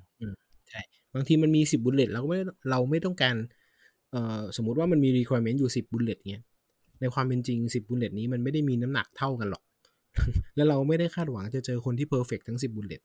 [0.71, 0.81] ใช่
[1.15, 2.39] บางทีมันมีสิบ bullet เราก็ไม่
[2.71, 3.37] เราไม่ต้องการ
[4.11, 6.45] เอ่อสมมุติว่ามันมี requirement อยู่สิบ bullet เงี้ย
[7.01, 9.63] ในความเป็นจริงสิบ bullet นี้มันไม่ได้มีน้ำหนักเท่ากันหรอก
[10.57, 13.03] แล้วเราไม่ได้คาดหวังจะเจอคนที่ perfect ทั้งสิบ bullet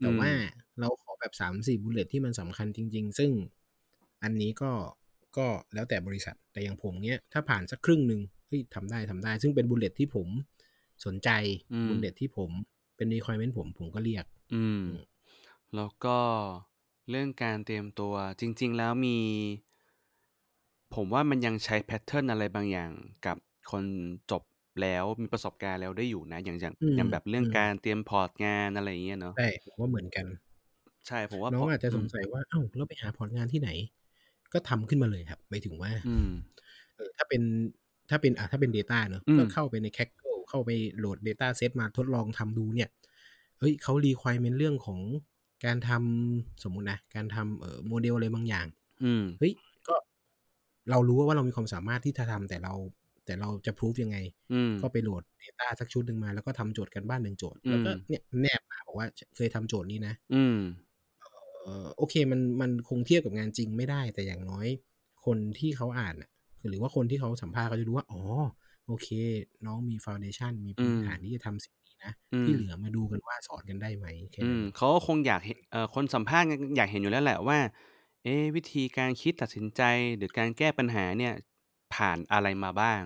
[0.00, 0.30] แต่อืมว่า
[0.80, 3.30] เราขอแบบสามสี่ bullet ที่มันสำคัญจริง ๆ ซึ่ง
[4.22, 4.72] อันนี้ก็
[5.36, 10.28] ก็แล้วแต่บริษัทแต่อย่างผมเนี้ย ถ้าผ่านสักครึ่งหนึ่งเฮ้ยทำได้ทำได้ ซึ่งเป็น bullet ที่ผม
[11.04, 11.30] สนใจ
[11.72, 12.50] อืม bullet ที่ผม
[12.96, 14.84] เป็น requirement ผมผมก็เรียก อืม
[15.76, 16.18] แล้วก็
[17.10, 19.18] เรื่องการเตรียมตัวจริง ๆ แล้วมี
[20.94, 22.90] ผมว่ามันยังใช้ pattern อะไรบางอย่าง
[23.26, 23.36] กับ
[23.70, 23.84] คน
[24.30, 24.42] จบ
[24.80, 30.26] แล้วมีประสบการณ์แล้วได้อยู่นะ อย่างอย่างอืมอย่างแบบเรื่องอืมการเตรียมพอร์ตงานอะไรอย่างเงี้ยเนาะใช่ผมว่าเหมือนกัน
[31.06, 33.70] ใช่ผมว่าน้องพอาจจะสงมสัยว่าเอ้าเราไปหาพอร์ตงานที่ไหน
[34.52, 36.28] ก็ทำขึ้นมาเลยครับ หมายถึงว่า อืม
[36.96, 37.42] เออ ถ้าเป็น
[38.10, 42.88] ถ้าเป็น อะถ้าเป็น Data เนอะ อืมก็เข้าไปใน Kaggle เข้าไปโหลด Data Set มาทดลองทำดูเนี่ย
[43.58, 45.00] เฮ้ย เขา requirement เรื่องของ
[45.64, 48.66] การทำ สมมุตินะ การทำ เอ่อ โมเดลอะไรบางอย่าง
[49.02, 49.52] อืม เฮ้ย
[49.88, 49.94] ก็
[50.90, 52.74] เรารู้ว่าเรามีความสามารถที่จะทำ แต่เรา
[53.24, 54.18] แต่เราจะพิสูจยังไง
[54.52, 59.06] อืมก็ไปโหลด Data สักชุดหนึ่งมา แล้วก็ทำโจทย์กันบ้านหนึ่งโจทย์ แล้วก็อืมเนี่ยแนบมาบอกว่า
[59.36, 60.58] เคยทำโจทย์นี้นะ อืม
[61.62, 64.66] เออโอเคมันมันคงเทียบกับงานจริงไม่ได้ แต่อย่างน้อย
[65.24, 66.30] คนที่เขาอ่านอะ
[66.68, 68.20] หรือว่าคนที่เขาสัมภาษณ์เขาจะรู้ว่า อ๋อ
[68.86, 69.08] โอเค
[69.66, 77.58] น้องมีฟ u n เดชันมีพื้นอืมฐานที่จะทำสิ่งนี้นะอืมที่เหลือมาดูกันว่าสอนกันได้ไหมแค่อืนั้มนเขาก็คงอยากเห็นเอ่อคนสัมภาษณ์อยากเห็นอยู่แล้วแหละว่า
[78.22, 79.82] เอ๊ะวิธีการคิดตัดสินใจ
[80.16, 81.32] หรือการแก้ปัญหาเนี่ย
[81.94, 83.02] ผ่านอะไรมาบ้าง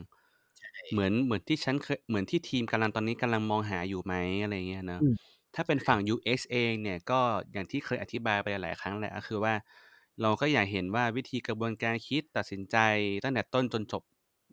[0.92, 7.20] เหมือน เหมือนที่ฉันเคย เหมือนที่ทีมกำลัง ตอนนี้กำลังมองหาอยู่ไหม อะไรเงี้ยเนาะ อืม ถ้าเป็นฝั่ง UX เองเนี่ย ก็
[7.52, 9.54] อย่างที่เคยอธิบายไปหลายครั้งแหละ ก็คือว่า
[10.22, 12.76] เราก็อยากเห็นว่าวิธีกระบวนการคิด ตัดสินใจ
[13.24, 14.02] ตั้งแต่ต้นจนจบ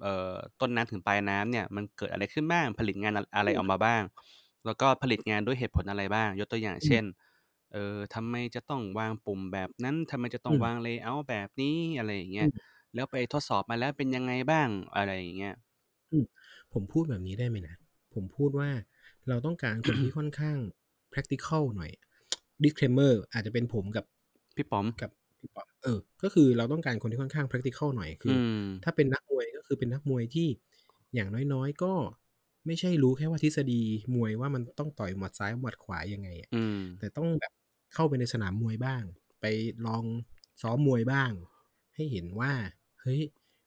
[0.01, 4.03] เอ่อ ต้นน้ำถึงปลายน้ำเนี่ย มันเกิดอะไรขึ้นบ้าง ผลิตงานอะไรออกมาบ้าง
[4.65, 7.03] แล้วก็ผลิตงานด้วยเหตุผลอะไรบ้าง ยกตัวอย่างเช่น
[7.73, 15.55] เออทำไมจะต้องวางปุ่มแบบนั้น ทำไมจะต้องอืมวาง layer แบบนี้ อะไรอย่างเงี้ยอืม แล้วไปทดสอบมาแล้วเป็นยังไงบ้างอะไรอย่างเงี้ย
[16.11, 16.25] อืม
[16.73, 17.75] ผมพูดแบบนี้ได้ไหมนะ
[18.13, 18.69] ผมพูดว่า
[19.29, 20.57] เราต้องการคนที่ค่อนข้าง
[21.13, 21.91] practical หน่อย
[22.63, 24.05] disclaimer อาจจะเป็นผมกับ
[24.55, 30.47] พี่ป๋อมกับพี่ป๊อปเออ ก็คือเราต้องการคนที่ค่อนข้าง practical หน่อยคืออือมถ้าเป็นนักมวยก็คือเป็นนักมวยที่
[31.15, 31.93] อย่างน้อยๆ ก็
[32.65, 33.81] ไม่ใช่รู้แค่ว่าทฤษฎี
[34.15, 37.51] มวยว่ามันต้องต่อยหมัดซ้ายหมัดขวายังไงอะอืมแต่ต้องแบบ
[37.93, 39.03] เข้าไปในสนามมวยบ้าง
[39.41, 39.45] ไป
[39.85, 40.03] ลอง
[40.61, 41.31] ซ้อมมวยบ้าง
[41.95, 42.51] ให้เห็นว่า
[43.03, 43.21] เฮ้ย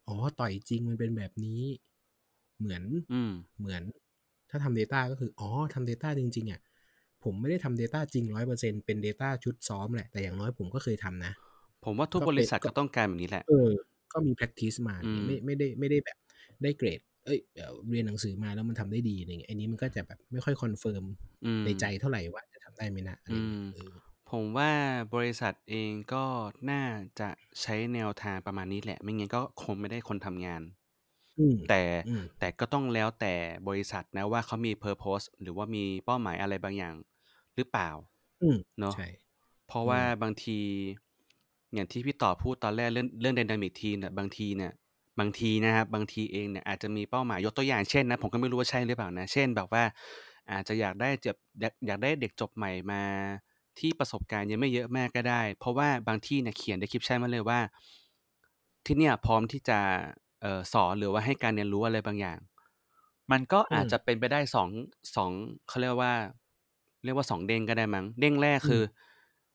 [0.08, 1.62] อ๋อต่อยจริงมันเป็นแบบนี้
[2.58, 3.82] เหมือนอืมเหมือน
[4.50, 6.60] ถ้าทำ Data ก็คือ อ๋อทำ Data จริง ๆอะ
[7.24, 11.32] ผมไม่ได้ทำ Data จริงร้อยเปอร์เซ็นเป็น Data ชุดซ้อมแหละ แต่อย่างน้อยผมก็เคยทำนะ
[11.84, 13.70] ผมว่าทุกบเป็นริษัทก็เป็นก็ก็ต้องการแบบนี้แหละ เออ
[14.12, 16.18] ก็มี practice มาอืมไม่ไม่ได้ไม่ได้แบบ
[16.62, 21.04] ได้เกรด เอ้ยเอ่อเรียนหนังสือมาแล้วมันทำได้ดีอะไรเงี้ยอันนี้มันก็จะแบบไม่ค่อย confirm
[21.44, 23.92] อืมในใจเท่าไหร่ว่าจะทำได้ไหมนะอะไรเงี้มยเออ
[24.30, 24.72] ผมว่า
[25.14, 26.24] บริษัทเองก็
[26.70, 26.82] น่า
[27.20, 27.28] จะ
[27.60, 30.62] ใช้แนวทางประมาณนี้แหละ ไม่งั้นก็คงไม่ได้คนทำงาน
[31.38, 33.34] อืมแต่อืมแต่ก็ต้องแล้วแต่
[33.68, 36.94] บริษัทนะว่าเขามี purpose หรือว่ามีเป้าหมายอะไรบางอย่าง
[37.56, 37.90] หรือเปล่า
[38.40, 39.06] อืมเนาะ ใช่
[39.66, 40.58] เพราะอืมว่าบางที
[41.74, 44.72] อย่างที่พี่ต่อพูดตอนแรกเรื่องเรื่อง dynamic team เนี่ยบางทีเนี่ย
[45.18, 49.82] บางทีนะครับ บางทีเองเนี่ยอาจจะมีเป้าหมายยกตัวอย่างเช่นนะ ผมก็ไม่รู้ว่าใช่หรือเปล่านะ เช่นแบบว่า
[50.52, 53.02] อาจจะอยากได้จบอยากอยากได้เด็กจบใหม่มา
[53.80, 57.60] ที่ประสบการณ์ยังไม่เยอะมากก็ได้ เพราะว่าบางที่เนี่ยเขียน description มาเลยว่า
[58.86, 59.78] ที่เนี่ยพร้อมที่จะ
[60.42, 62.38] เอ่อสอนหรือว่าให้การเรียนรู้อะไรบางอย่าง
[63.32, 64.68] มันก็อือาจมจะเป็นไปได้สอง
[65.16, 65.30] สอง
[65.68, 66.14] เขาเรียกว่า
[67.04, 68.82] เรียกว่าสองเด้งก็ได้มั้งเด้งแรกอืคืมอ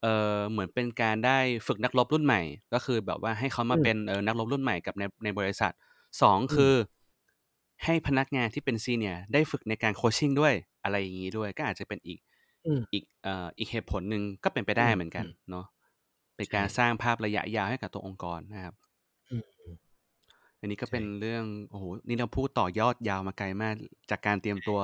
[0.01, 2.41] เอ่อเหมือนเป็นการได้ฝึกนักรบรุ่นใหม่
[2.73, 5.71] ก็คือแบบว่าให้เขามาอืมเป็นเอ่อนักรบรุ่นใหม่กับในในบริษัท
[6.21, 6.73] สองอืมคือ
[7.85, 10.53] ให้พนักงานที่เป็นซีเนียร์ได้ฝึกในการโคชชิ่งด้วย
[10.83, 12.19] อะไรอย่างนี้ด้วย ก็อาจจะเป็นอีก
[12.65, 15.65] อืมอีกเอ่ออีกเหตุผลหนึ่งก็เป็นไปได้อืมเหมือนกันอืมเนาะ
[16.35, 18.75] เป็นใช่การสร้างภาพระยะยาวให้กับตัวองค์กรนะครับ
[19.29, 19.75] อืมอืม
[20.59, 23.75] อันนี้ก็ใช่เป็นเรื่องโอ้โหนี่เราพูดต่อยอดยาวมาไกลมาก
[24.09, 24.79] จากการเตรียมตัว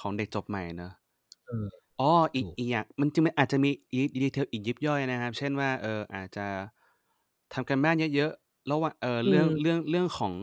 [0.00, 0.92] ของเด็กจบใหม่เนอะ
[1.46, 1.66] เออ
[2.00, 6.46] อ๋ออีกถูกอีกอย่างมันจะมีอาจจะมีอีดีเทลอีกยิบย่อยนะครับ เช่นว่า เอออาจจะ
[7.52, 10.34] ทำกันบ้านเยอะๆแล้วว่าเอออืเรื่องมเรื่องเรื่องของ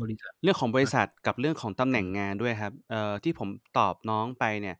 [0.00, 4.76] บริษัทเรื่องของบริษัทกับเรื่องของตำแหน่งอืมงานด้วยครับ เอ่อที่ผมตอบน้องไปเนี่ย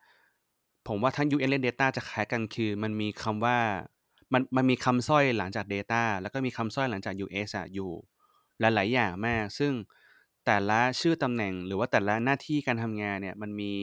[0.91, 3.59] ผมว่าทั้ง UN และ Data จะคล้ายกันคือ มันมีคำว่า
[4.33, 7.91] มันมันมีคำสร้อยหลังจาก Data แล้วก็มีคำสร้อยหลังจาก US อะอยู่
[8.61, 9.73] หลายๆอย่างมาก ซึ่ง
[10.47, 13.75] แต่ละชื่อตำแหน่งหรือว่าแต่ละหน้าที่การทำงานเนี่ยมันมี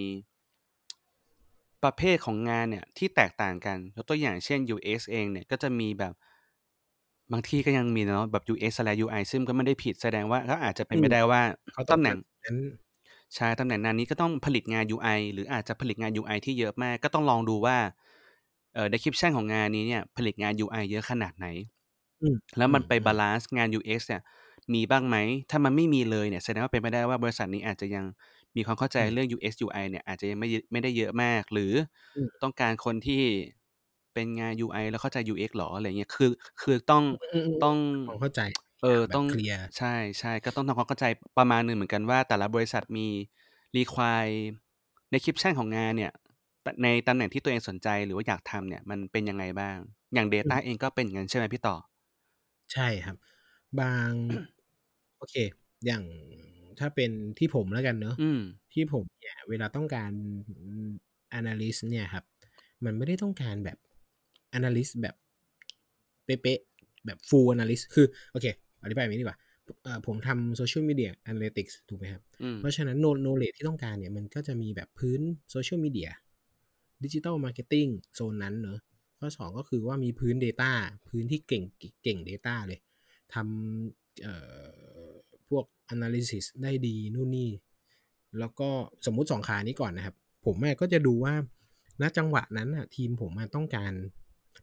[1.83, 6.13] ประเภทของงานเนี่ยที่แตกต่างกันยกตัวอย่างเช่น US เองเนี่ยก็จะมีแบบ
[7.31, 11.41] บางที่ก็ยังมีเนาะแบบ US และ UI ซึ่งก็ไม่ได้ผิดแสดงว่าก็อาจจะเป็นอืไปมได้ว่า
[11.73, 12.57] เขาต้อตำงแหกาน่รงนั้น
[13.36, 17.78] ใช่ตำแหน่งนั้นนี้ก็ต้องผลิตงาน UI หรืออาจจะผลิตงาน UI ที่เยอะมาก ก็ต้องลองดูว่า
[18.73, 21.47] เอ่อ description ของงานนี้เนี่ย ผลิตงาน UI เยอะขนาดไหน
[22.21, 24.21] อืม แล้วอืมันม ไปอืมบาลานซ์งาน UX เนี่ย
[24.73, 25.17] มีบ้างไหม
[25.49, 28.05] ถ้ามันไม่มีเลยเนี่ย แสดงว่าเป็นไปได้ว่าบริษัทนี้อาจจะยัง
[28.55, 31.73] มีความเข้าใจอืม เรื่อง UX UI เนี่ย อาจจะยังไม่เยอะไม่ได้เยอะมาก หรือ
[32.15, 33.23] อืม ต้องการคนที่
[34.13, 38.39] เป็นงาน UI แล้วเข้าใจ UX หรอ อะไรเงี้ย คือ คือต้อง อืมต้องๆความเข้าใจ
[38.82, 41.05] เออแบต้อบงเคลียร์ ใช่ ๆ ก็ต้องทำความเข้าใจ
[41.38, 43.07] ประมาณหนึ่งเหมือนกันว่า แต่ละบริษัทมี
[43.78, 44.34] require
[45.13, 46.11] description ของงานเนี่ย
[46.65, 49.78] ต ในตำแหน่งที่ตัวเองสนใจ หรือว่าอยากทำเนี่ย มันเป็นยังไงบ้าง
[50.13, 51.75] อย่างอื Data มเองก็เป็นอย่างงั้นใช่ไหมพี่ต่อ?
[52.73, 53.17] ใช่ครับ
[53.80, 54.11] บาง
[55.17, 55.36] โอเค
[55.86, 56.03] อย่าง
[56.80, 58.39] ถ้าเป็นที่ผมแล้วกันเนาะ อืม
[58.73, 60.11] ที่ผมเนี่ยเวลาต้องการ
[60.47, 60.53] อื
[60.88, 60.89] ม
[61.39, 62.23] Analyst เนี่ยครับ
[62.86, 63.78] มันไม่ได้ต้องการแบบ
[64.57, 65.15] Analyst แบบ
[66.25, 68.45] เป๊ะ ๆ แบบ Full Analyst คือ โอเค
[68.84, 69.39] อธิบายแบบนี้ดีกว่า
[69.84, 75.19] เอ่อผมทำ Social Media Analytics ถูกไหมครับอืมเพราะฉะนั้น Know knowledge ที่ต้องการเนี่ยมันก็จะมีแบบพื้น
[75.53, 76.09] Social Media
[77.03, 78.80] Digital Marketing โซนนั้นเนาะ
[79.19, 80.71] ข้อ 2 ก็คือว่ามีพื้น Data
[81.09, 82.80] พื้นที่เก่งกเก่ง Data เลย
[83.34, 84.36] ทำเอ่
[85.05, 85.07] อ
[85.49, 87.49] พวก Analysis ได้ดีนู่นนี่
[88.39, 88.69] แล้วก็
[89.05, 90.15] สมมุติ 2 ขานี้ก่อนนะครับ
[90.45, 91.34] ผมอะก็จะดูว่า
[92.01, 93.91] ณจังหวะนั้นน่ะทีมผมอะต้องการ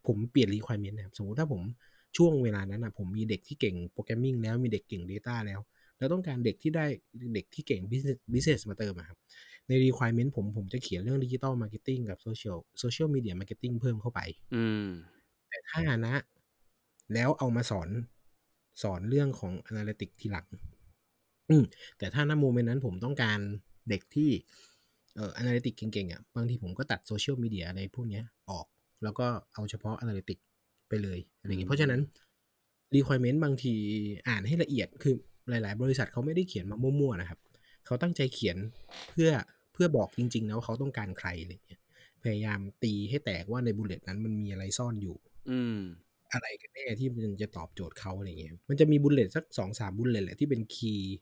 [0.07, 1.63] ผมเปลี่ยน requirement นะครับ สมมุติถ้าผม
[2.17, 5.61] ช่วงเวลานั้นน่ะผมมีเด็กที่เก่ง Programming แล้วมีเด็กเก่ง Data แล้ว
[5.99, 6.87] แล้วต้องการเด็กที่ได้
[7.35, 9.19] เด็กที่เก่ง Business Business มาเติมอะครับ
[9.69, 14.21] ใน requirement ผมผมจะเขียนเรื่อง Digital Marketing กับ Social Social Media Marketing เพิ่มเข้าไป
[14.55, 14.89] อืม
[15.49, 16.07] แต่ถ้าณ
[17.15, 17.89] แล้วเอามาสอน
[18.83, 20.47] สอนเรื่องของ Analytics ทีหลัง
[21.51, 21.65] อืม
[21.99, 23.39] แต่ถ้าณโมเมนต์นั้นผมต้องการ
[23.91, 24.31] เด็กที่
[25.17, 28.67] เอ่อ Analytics เก่งๆอะบางทีผมก็ตัด Social Media อะไรพวกเนี้ยออก
[29.03, 30.45] แล้วก็เอาเฉพาะ Analytics
[30.95, 32.01] ไปเลยอะไรอย่างงี้เพราะฉะนั้น
[32.95, 33.75] requirement บางที
[34.29, 35.15] อ่านให้ละเอียดคือ
[35.49, 37.39] หลาย ๆ บริษัทเขาไม่ได้เขียนมามั่วๆนะครับ
[37.87, 38.57] เขาตั้งใจเขียน
[39.11, 39.31] เพื่อ
[39.73, 41.81] เพื่อบอกจริง ๆ นะว่าเขาต้องการใครอะไรอย่างเงี้ย
[42.23, 45.17] พยายามตีให้แตกว่าใน bullet นั้นมันมีอะไรซ่อนอยู่
[45.51, 45.79] อืม
[46.33, 51.15] อะไรกันแน่ที่มันจะตอบโจทย์เขาอะไรอย่างเงี้ยมันจะมี bullet สัก2-3 bullet แหละที่เป็นคีย์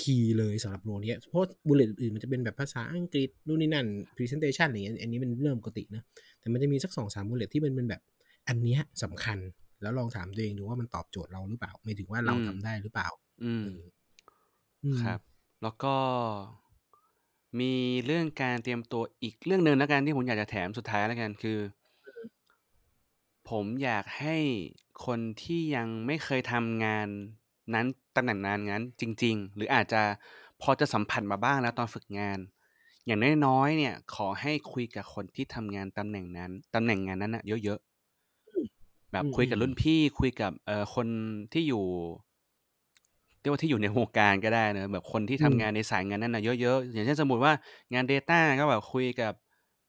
[0.00, 6.02] คีย์เลยสำหรับ role เนี้ยเพราะ bullet อื่นๆมันจะเป็นแบบภาษาอังกฤษนู่นนี่นั่น presentation อะไรอย่างเงี้ยอันนี้มันเรื่องปกตินะ
[6.40, 8.02] แต่มันจะมีสัก2-3 bullet ที่มันเป็นแบบ
[8.48, 9.38] อันเนี้ยสำคัญ
[9.82, 13.08] แล้วลองถามตัวเองดูว่ามันตอบโจทย์เราหรือเปล่าหมายถึงว่าอืเรามทำได้หรือเปล่า
[13.42, 13.80] อืเอมอ
[14.82, 15.20] อืมครับ
[15.62, 15.94] แล้วก็
[17.60, 17.72] มี
[18.04, 21.58] เรื่องการเตรียมตัวอีกเรื่องหนึ่งแล้วกันที่ผมอยากจะแถมสุดท้ายแล้วกันคือ
[23.48, 24.36] ผมอยากให้
[25.06, 27.08] คนที่ยังไม่เคยทำงาน
[27.74, 27.86] นั้น
[28.16, 30.02] ตำแหน่งงานนั้น จริง ๆ หรืออาจจะ
[30.62, 32.38] พอจะสัมผัสมาบ้างแล้วตอนฝึกงาน
[33.06, 37.87] อย่างน้อยๆเนี่ย ขอให้คุยกับคนที่ทำงานตำแหน่งนั้นตำแหน่งงานนั้นน่ะเยอะอืมๆ
[39.12, 41.06] แบบอืคุยกับมรุ่นพี่คุยกับเอ่อคน
[41.52, 41.84] ที่อยู่
[43.40, 47.52] เรียกว่าที่อยู่ในวงการก็ได้เนาะแบบคนที่อืทำมงานในสายงานนั้นน่ะเยอะๆอย่างเช่นสมมุติว่า
[47.94, 49.32] งาน Data ก็แบบคุยกับ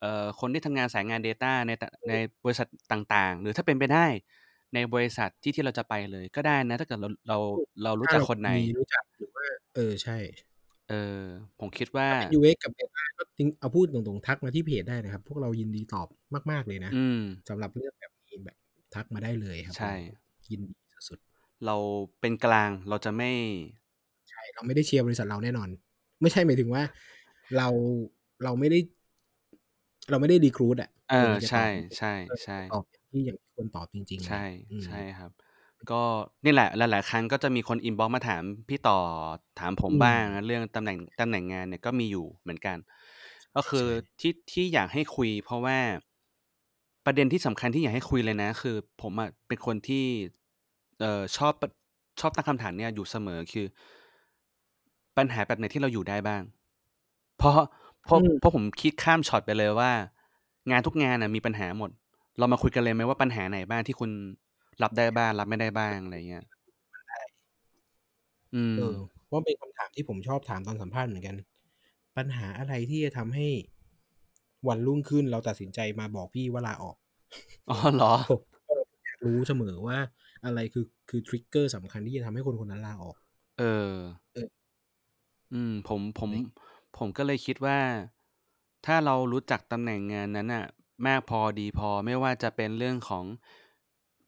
[0.01, 2.13] เอ่อคนที่ทำงานสายงาน Data ในตะใน
[2.43, 4.05] บริษัทต่างๆ หรือถ้าเป็นไปได้
[4.73, 10.17] ในบริษัทที่ที่เราจะไปเลย ก็ได้นะ ถ้าเกิดเราเราอืมเรารู้ถ้าจักเราคนในมีรู้จักหรือว่าเออใช่
[10.87, 10.95] เออ
[11.59, 16.07] ผมคิดว่าถ้าเป็น UX กับ Data ก็จริงเอาพูดตรงๆทักมาที่เพจได้นะครับ พวกเรายินดีตอบ
[16.51, 17.15] มาก ๆเลยนะอืม
[17.49, 18.18] สำหรับเรื่องแบบนี้แบบ
[18.93, 19.91] ทักมาได้เลยครับ ใช่เรา
[20.49, 20.75] ยินดี
[21.07, 21.19] สุด
[21.65, 21.75] เรา
[22.19, 25.69] เป็นกลางเราจะไม่ๆใช่ เราไม่ได้เชียร์บริษัทเราแน่นอน
[26.21, 26.83] ไม่ใช่หมายถึงว่า
[27.57, 27.67] เรา
[28.43, 28.79] เราไม่ได้
[30.09, 35.31] เราไม่ได้ recruit อะเอเวอลาจะใชตอ่บบใช่เออๆตอบอย่างที่อย่างที่ควรตอบจริง ๆ ใชเลย่อืมใช่ครับ
[35.91, 36.01] ก็
[36.45, 38.99] นี่แหละหลายๆครั้งก็จะมีคนอินบ็อกซ์มาถามพี่ต่อ
[39.59, 42.77] ถามผอืมบ้างมเรื่องตำแหน่งตำแหน่งงานเนี่ยก็มีอยู่เหมือนกัน
[43.55, 45.77] ก็คือใช่ที่ที่อยากให้คุยเพราะว่า
[47.09, 50.05] ปประเด็นที่สำคัญที่อยากให้คุยเลยนะ คือ ผมอะเป็นคนที่
[50.99, 51.53] เอ่อชอบ
[52.19, 53.65] ชอบตั้งคำถามเนี่ยอยู่เสมอคือ
[55.17, 56.41] ปัญหาแบบไหนที่เราอยู่ได้บ้าง
[57.37, 57.59] เพราะ
[58.05, 59.91] เพราะเพราะผมคิดข้ามช็อตไปเลยว่า
[60.71, 61.91] งานทุกงานน่ะมีปัญหาหมด
[62.37, 64.11] เรามาคุยกันเลยไหมว่าปัญหาไหนบ้างที่คุณ
[64.83, 66.45] รับได้บ้างรับไม่ได้บ้างอะไรเงี้ย
[68.53, 68.97] อืมเออ
[69.31, 71.35] ว่าเป็นคำถามที่ผมชอบถามตอนสัมภาษณ์เหมือนกัน
[72.17, 73.47] ปัญหาอะไรที่จะทำให้
[74.67, 76.97] วันรุ่งขึ้นเราตัดสินใจมาบอกพี่ว่าลาออก
[77.69, 78.13] อ๋อเหรอ
[78.67, 79.97] ผมก็อยากรู้เสมอว่า
[80.45, 83.15] อะไรคือคือทริกเกอร์สำคัญที่จะทำให้คนคนนั้นลาออก
[83.57, 83.99] เออ
[84.33, 84.47] เออ
[85.53, 86.43] อืม ผมผมนี่
[86.97, 87.77] ผมก็เลยคิดว่า
[88.85, 90.65] ถ้าเรารู้จักตำแหน่งงานนั้นน่ะ
[91.07, 93.25] มากพอดีพอไม่ว่าจะเป็นเรื่องของ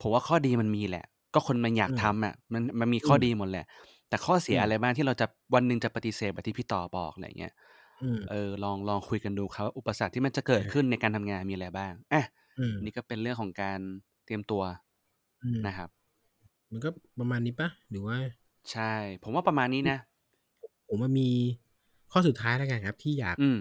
[0.02, 3.66] ผมว่าข้อดีมันมีแหละ ก็คนมันอยากอืมทำอะ มันมันมีอืข้อมดีหมดแหละ
[4.10, 7.54] แต่ข้อเสียอืมอะไรบ้างที่เราจะวันหนึ่งจะปฏิเสธแบบที่พี่ต่อบอกอะไรเงี้ย
[8.02, 12.41] อืมเออลองลองคุยกันดูครับว่าอุปสรรคที่มันจะเกิดใช่ขึ้นในการทำงานมีอะไรบ้างอะอืม
[12.84, 13.80] นี่ก็เป็นเรื่องของการ
[14.26, 14.64] เตรียมตัว
[15.44, 15.90] อืมนะครับ
[16.72, 16.90] มันก็
[17.20, 18.18] ประมาณนี้ปะหรือว่า
[18.72, 18.94] ใช่
[19.24, 19.98] ผมว่าประมาณนี้นะ
[20.88, 21.30] ผมว่ามี
[22.12, 23.58] ข้อสุดท้ายแล้วกันครับ ที่อยากอืม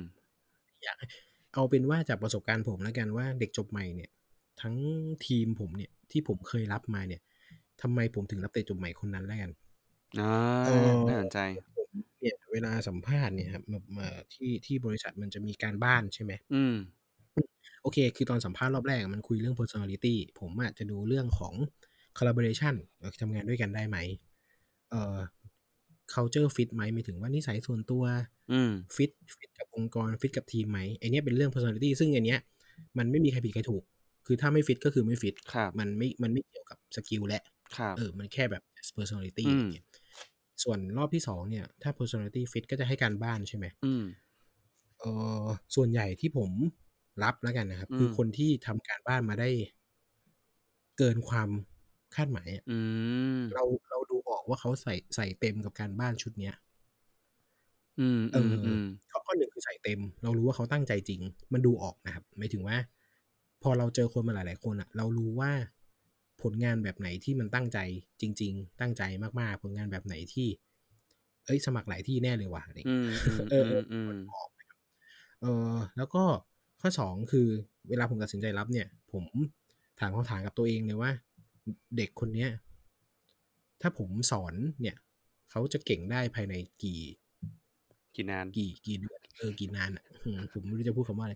[0.84, 1.06] อยากให้
[1.54, 4.10] เอาเป็นว่าจากประสบการณ์ผมแล้วกันว่าเด็กจบใหม่เนี่ย
[4.62, 4.74] ทั้ง
[5.26, 7.20] ทีมผมเนี่ยที่ผมเคยรับมาเนี่ย
[7.82, 9.50] ทำไมผมถึงรับเด็กจบใหม่คนนั้นแล้วกัน
[10.18, 10.24] อ่า
[10.64, 11.38] เออน่าสนใจ
[11.76, 11.88] ผม
[12.20, 16.74] เนี่ยเวลาสัมภาษณ์เนี่ยครับมามาที่ที่บริษัทมันจะมีการบ้านใช่ไหมอืม
[17.82, 21.54] โอเค คือตอนสัมภาษณ์รอบแรกอะมันคุยเรื่อง personality ผมอาจจะดูเรื่องของ
[22.18, 23.96] collaboration เอ่อทำงานด้วยกันได้ไหม
[24.90, 25.18] เอ่อ
[26.12, 28.04] culture fit ไหมหมายถึงว่านิสัยส่วนตัว
[28.52, 32.40] อืม fit fit กับองค์กร fit กับทีมไหมไอเนี้ยเป็นเรื่อง personality ซึ่งอันเนี้ย
[32.98, 33.82] มันไม่มีใครผิดใครถูก
[34.26, 37.42] คือถ้าไม่ fit ก็คือไม่ fit ครับมันไม่มันไม่เกี่ยวกับสกิลและ
[37.76, 38.62] ครับเออมันแค่แบบ
[38.96, 39.86] personality อืมอย่างเงี้ย
[40.62, 44.04] ส่วนรอบที่สองเนี่ย ถ้า personality fit ก็จะให้การบ้านใช่ไหมอืม
[45.00, 45.04] เอ
[45.44, 46.50] อส่วนใหญ่ที่ผม
[47.22, 49.48] รับแล้วกันนะครับอืมคือคนที่ทำการบ้านมาได้
[50.98, 51.48] เกินความ
[52.14, 52.76] คาดหมายอะอื
[53.40, 56.54] มเราเราดูออกว่าเขาใส่ใส่เต็มกับการบ้านชุดเนี้ย
[57.98, 58.80] อืมเออือมออืม
[59.10, 61.20] ข้อข้อหนึ่งคือใส่เต็ม เรารู้ว่าเขาตั้งใจจริง
[61.52, 62.76] มันดูออกนะครับหมายถึงว่า
[63.62, 65.52] พอเราเจอคนมาหลาย ๆ คนอะเรารู้ว่า
[66.42, 67.78] ผลงานแบบไหนที่มันตั้งใจ
[68.20, 69.02] จริง ๆ ตั้งใจ
[69.40, 70.48] มากๆ ผลงานแบบไหนที่
[71.46, 74.78] เอ้ย สมัครหลายที่แน่เลยว่ะอะไรอย่างอืเงี้ยมอืมเออือมอืมออกนะครับ
[75.42, 76.24] เออแล้วก็
[76.80, 77.46] ข้อสองคือ
[77.88, 79.24] เวลาผมตัดสินใจรับเนี่ย ผม
[80.00, 81.12] ถามคำถามกับตัวเองเลยว่า
[81.96, 82.50] เด็กคนเนี้ย
[83.80, 84.96] ถ้าผมสอนเนี่ย
[85.50, 87.00] เขาจะเก่งได้ภายในกี่
[88.14, 91.34] กี่นานกี่กี่เดือนเออกี่นานอะอืมผมไม่รู้จะพูดคำว่าอะไร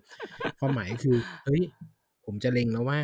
[0.59, 1.63] ความหมายคือเฮ้ย
[2.25, 2.99] ผมจะเล็งแล้วว่า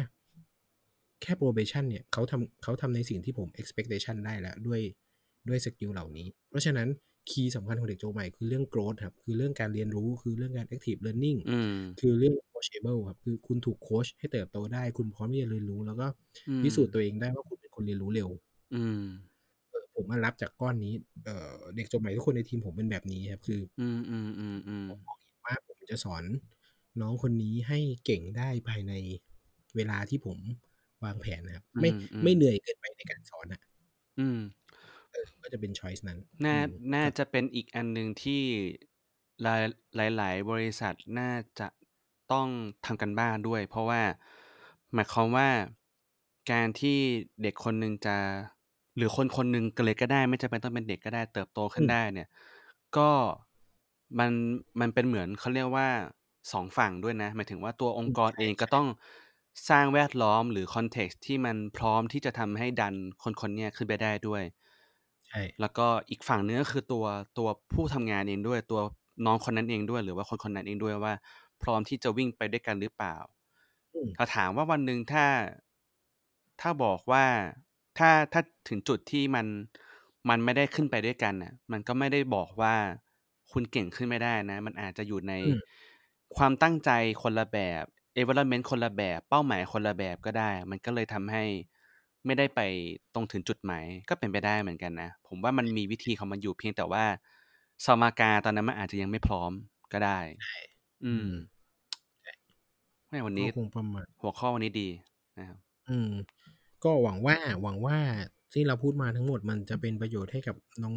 [1.22, 4.80] แค่ probation เนี่ยเขาทำเขาทำในสิ่งที่ผม expectation ได้แล้วด้วย
[5.49, 6.88] ด้วย skill เหล่านี้ เพราะฉะนั้น
[7.28, 16.07] key สำคัญของเด็กจบใหม่คือเรื่อง growth ครับ คือเรื่องการเรียนรู้คือเรื่องการ active learning อืมคือเรื่อง coachable ครับ คือคุณถูกโค้ชให้เติบโตได้ คุณพร้อมที่จะเรียนรู้ แล้วก็
[16.49, 18.29] อืมพิสูจน์ตัวเองได้ว่าคุณเป็นคนเรียนรู้เร็ว
[18.75, 19.03] อืม
[19.71, 20.95] เออผมมารับจากก้อนนี้
[21.25, 24.85] เอ่อเด็กจบใหม่ทุกคนในทีมผมเป็นแบบนี้ครับ คืออืมอืมอืมอืม
[25.45, 26.25] ว่าผมจะสอน
[27.01, 28.93] น้องคนนี้ให้เก่งได้ภายใน
[29.77, 30.39] เวลาที่ผม
[31.05, 33.61] วางแผนนะครับ ไม่อืมอืมไม่เหนื่อยเกินไปในการสอนอะ
[34.21, 34.59] อืมเออ
[35.43, 38.43] ก็จะเป็นช้อยส์นั้น น่าอืมน่าครับจะเป็นอีกอันหนึ่งที่
[39.43, 39.62] หลาย
[39.97, 41.68] หลายหลายบริษัทน่าจะ
[42.33, 42.49] ต้อง
[42.87, 44.03] ทำกันบ้านด้วย เพราะว่า
[44.95, 45.49] หมายความว่า
[46.53, 46.99] การที่
[47.43, 48.16] เด็กคนหนึ่งจะ
[48.97, 52.29] หรือคนคนหนึ่งก็เลยก็ได้ ไม่จำเป็นต้องเป็นเด็กก็ได้เติบโตขึ้นได้เนี่ย
[52.97, 53.11] ก็
[54.18, 54.31] มัน
[54.81, 55.89] มันเป็นเหมือนเขาเรียกว่า
[56.53, 58.87] สองฝั่งด้วยนะหมายถึงว่าตัวองค์กรเองก็ต้อง
[59.71, 64.43] สร้างแวดล้อมหรือคอนเท็กซ์ที่มันพร้อมที่จะทำให้ดันคนคนเนี้ยขึ้นไปได้ด้วย
[65.31, 67.05] ใช่ แล้วก็อีกฝั่งเนื้อคือตัว
[67.39, 68.81] ตัวผู้ทำงานเองด้วย ตัว
[69.26, 71.14] น้องคนนั้นเองด้วย หรือว่าคนคนนั้นเองด้วยว่า
[71.62, 73.16] พร้อมที่จะวิ่งไปด้วยกันหรือเปล่า
[73.95, 75.24] อืม ถ้าถามว่าวันหนึ่งถ้า
[76.61, 77.24] ถ้าบอกว่า
[77.99, 79.47] ถ้า ถ้าถึงจุดที่มัน
[80.28, 82.74] มันไม่ได้ขึ้นไปด้วยกันน่ะ มันก็ไม่ได้บอกว่า
[83.53, 85.59] คุณเก่งขึ้นไม่ได้นะ มันอาจจะอยู่ในอืม
[86.37, 86.91] ความตั้งใจ
[87.22, 87.85] คนละแบบ
[88.20, 91.45] environment คนละแบบ เป้าหมายคนละแบบก็ได้ มันก็เลยทำให้
[92.27, 92.61] ไม่ได้ไป
[93.14, 97.05] ตรงถึงจุดหมายก็เป็นไปได้เหมือนกันนะ ผมว่ามันมีวิธีของมันอยู่เพียงแต่ว่า
[97.87, 99.53] สมการตอนนั้นมันอาจจะยังไม่พร้อม
[99.93, 100.18] ก็ได้
[101.05, 101.29] อืม
[103.09, 104.89] แม่วันนี้ก็คงประมาณหัวข้อวันนี้ดี
[105.39, 105.59] นะครับ
[105.91, 106.11] อืม
[106.85, 107.99] ก็หวังว่าหวังว่า
[108.53, 110.57] ที่เราพูดมาทั้งหมดมันจะเป็นประโยชน์ให้กับ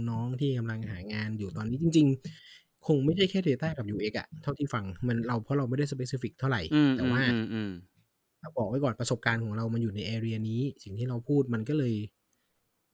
[0.10, 2.08] น้องๆที่กำลังหางานอยู่ตอนนี้จริง
[2.46, 7.93] ๆ คงไม่ใช่แค่ Data กับ UX อะเท่าที่ฟังมันเราเพราะเราไม่ได้ specific เท่าไหร่อืมแต่ว่าอืมอืมเรา
[8.58, 11.96] บอกไว้ก่อนประสบการณ์ของเรามันอยู่ใน area นี้ สิ่งที่เราพูดมันก็เลย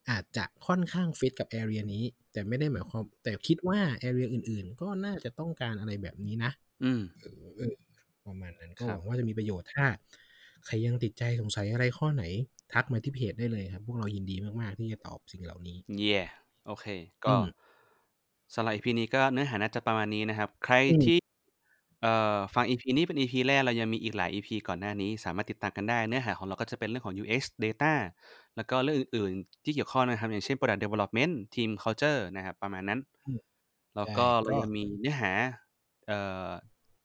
[0.09, 3.79] อาจจะค่อนข้างฟิตกับ area นี้ แต่ไม่ได้หมายความ แต่คิดว่า
[4.09, 6.51] area อื่น ๆ ก็น่าจะต้องการอะไรแบบนี้นะ
[6.83, 7.73] อืมเออเออ
[8.25, 9.85] ประมาณนั้นก็ครัหบวังว่าจะมีประโยชน์ถ้า
[10.65, 12.23] ใครยังติดใจสงสัยอะไรข้อไหน
[12.73, 16.19] ทักมาที่เพจได้เลยครับ พวกเรายินดีมาก ๆ ที่จะตอบสิ่งเหล่านี้เย่
[16.65, 16.85] โอเค
[17.25, 17.43] ก็อืม
[18.53, 21.17] สำหรับ EP นี้ก็เนื้อหาน่าจะประมาณนี้นะครับ ใครอืมที่
[22.01, 27.93] เอ่อ ฟัง EP นี้เป็น EP แรก เรายังมีอีกหลาย EP ก่อนหน้านี้ สามารถติดตามกันได้ เนื้อหาของเราก็จะเป็นเรื่องของ UX Data
[28.55, 33.39] แล้วก็เรื่องอื่น ๆ ที่เกี่ยวข้องนะครับ อย่างเช่น Product Development Team Culture นะครับ ประมาณนั้น อืม
[33.95, 35.31] แล้วใช่ก็เราก็ยังมีเนื้อหา
[36.07, 36.47] เอ่อ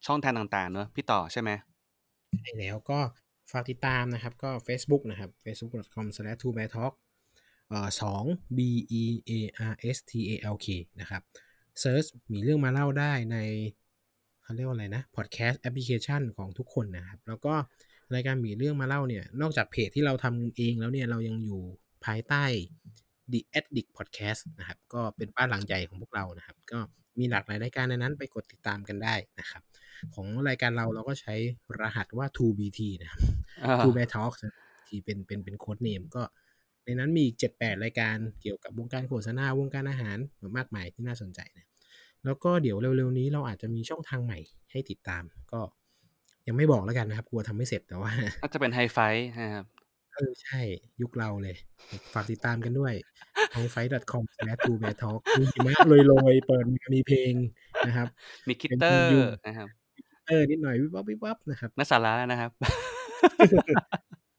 [0.06, 1.50] ช่องทางต่าง ๆ เนอะพี่ต่อใช่ไหม
[2.40, 2.98] ใช่แล้ว ก็
[3.52, 6.92] ฝากติดตามนะครับ ก็ Facebook นะครับ facebook.com/2beartalk
[7.68, 8.24] เอ่อสอง
[8.56, 8.58] b
[9.02, 9.32] e a
[9.70, 10.66] r s t a l k
[11.00, 11.22] นะครับ
[11.80, 13.38] search มีเรื่องมาเล่า ได้ใน
[14.44, 17.54] เขาเรียกว่าอะไรนะพอดแคสต์แอปพลิเคชันของทุกคนนะครับ แล้วก็
[18.14, 21.62] รายการมีเรื่องมาเล่าเนี่ย นอกจากเพจที่เราทำเองแล้วเนี่ย เรายังอยู่
[22.04, 22.44] ภายใต้
[23.32, 26.78] The Addict Podcast นะครับ ก็เป็นบ้านหลังใหญ่ของพวกเรานะครับ ก็
[27.18, 29.62] มีหลากหลายรายการในนั้นไปกดติดตามกันได้นะครับ
[30.14, 31.34] ของรายการเราเราก็ใช้
[31.80, 33.20] รหัสว่า 2BT นะครับ
[33.64, 34.54] อ่า Two Bear Talks นะ
[34.88, 36.22] ที่เป็นเป็นเป็นโค้ดเนมก็
[36.84, 40.16] ในนั้นมีอีกเจ็ดแปดรายการเกี่ยวกับวงการโฆษณาวงการอาหาร
[40.56, 41.66] มากมายที่น่าสนใจนะ
[42.24, 44.38] แล้วก็เดี๋ยวเร็วๆนี้เราอาจจะมีช่องทางใหม่
[44.70, 45.22] ให้ติดตาม
[45.52, 45.60] ก็
[46.46, 48.10] ยังไม่บอกแล้วกันนะครับ กลัวทำไม่เสร็จแต่ว่า
[48.42, 48.98] น่าจะเป็นไฮไฟ
[49.42, 49.66] นะครับ
[50.14, 50.60] เออใช่
[51.02, 51.56] ยุคเราเลย
[52.14, 52.94] ฝากติดตามกันด้วย
[53.54, 54.24] h i f i c o m
[54.64, 55.74] t o b e a r talk มีหิมะ
[56.08, 57.32] โรยๆ เปิดมามีเพลง
[57.86, 58.08] นะครับ
[58.48, 59.68] มีคิตเป็นเตอที่ร์ยุ่งนะครับ
[60.28, 62.50] เออนิดหน่อยวิบวับวิบวับนะครับนักสาระนะครับ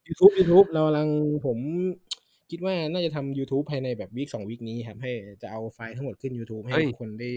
[0.06, 1.08] YouTube YouTube เรากำลัง
[1.46, 1.58] ผม
[2.50, 5.12] คิดว่าน่าจะทำ YouTube ภายในแบบวีคสองวีคนี้ครับ ให้
[5.42, 7.32] จะเอาไฟล์ทั้งหมดขึ้น YouTube ให้เฮ้ยทุกคนได้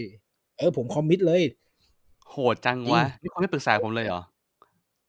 [0.60, 1.42] เออผมคอมมิตเลย
[2.30, 4.22] โหดจังวะนี่คุณไม่ปรึกษาผมเลยเหรอ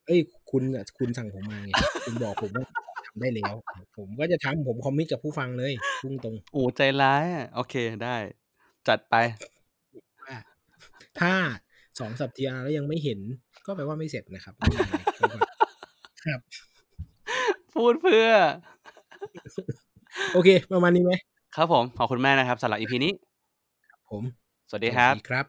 [0.07, 0.19] เอ้ย
[0.51, 1.71] คุณอะคุณสั่งผมมาไง
[2.05, 2.65] คุณบอกผมว่า
[3.05, 3.55] ทำได้แล้ว
[3.97, 8.15] ผมก็จะทำผมคอมมิตกับผู้ฟังเลยพุ่งตรงโอ้ใจร้ายอะโอเคได้
[8.87, 9.15] จัดไป
[10.25, 10.37] ว่า
[11.19, 11.33] ถ้า
[11.99, 13.19] สองสัปดาห์แล้วยังไม่เห็น
[13.65, 15.35] ก็แปลว่าไม่เสร็จนะครับไม่เป็นไร
[16.25, 16.39] ครับ
[17.73, 18.29] พูดเพื่อ
[20.33, 21.13] โอเค ประมาณนี้ไหม
[21.55, 23.13] ครับผม ขอบคุณมากนะครับสำหรับ EP นี้
[24.09, 24.21] ผม
[24.73, 25.45] สวัสดีครับสวัสดีครับ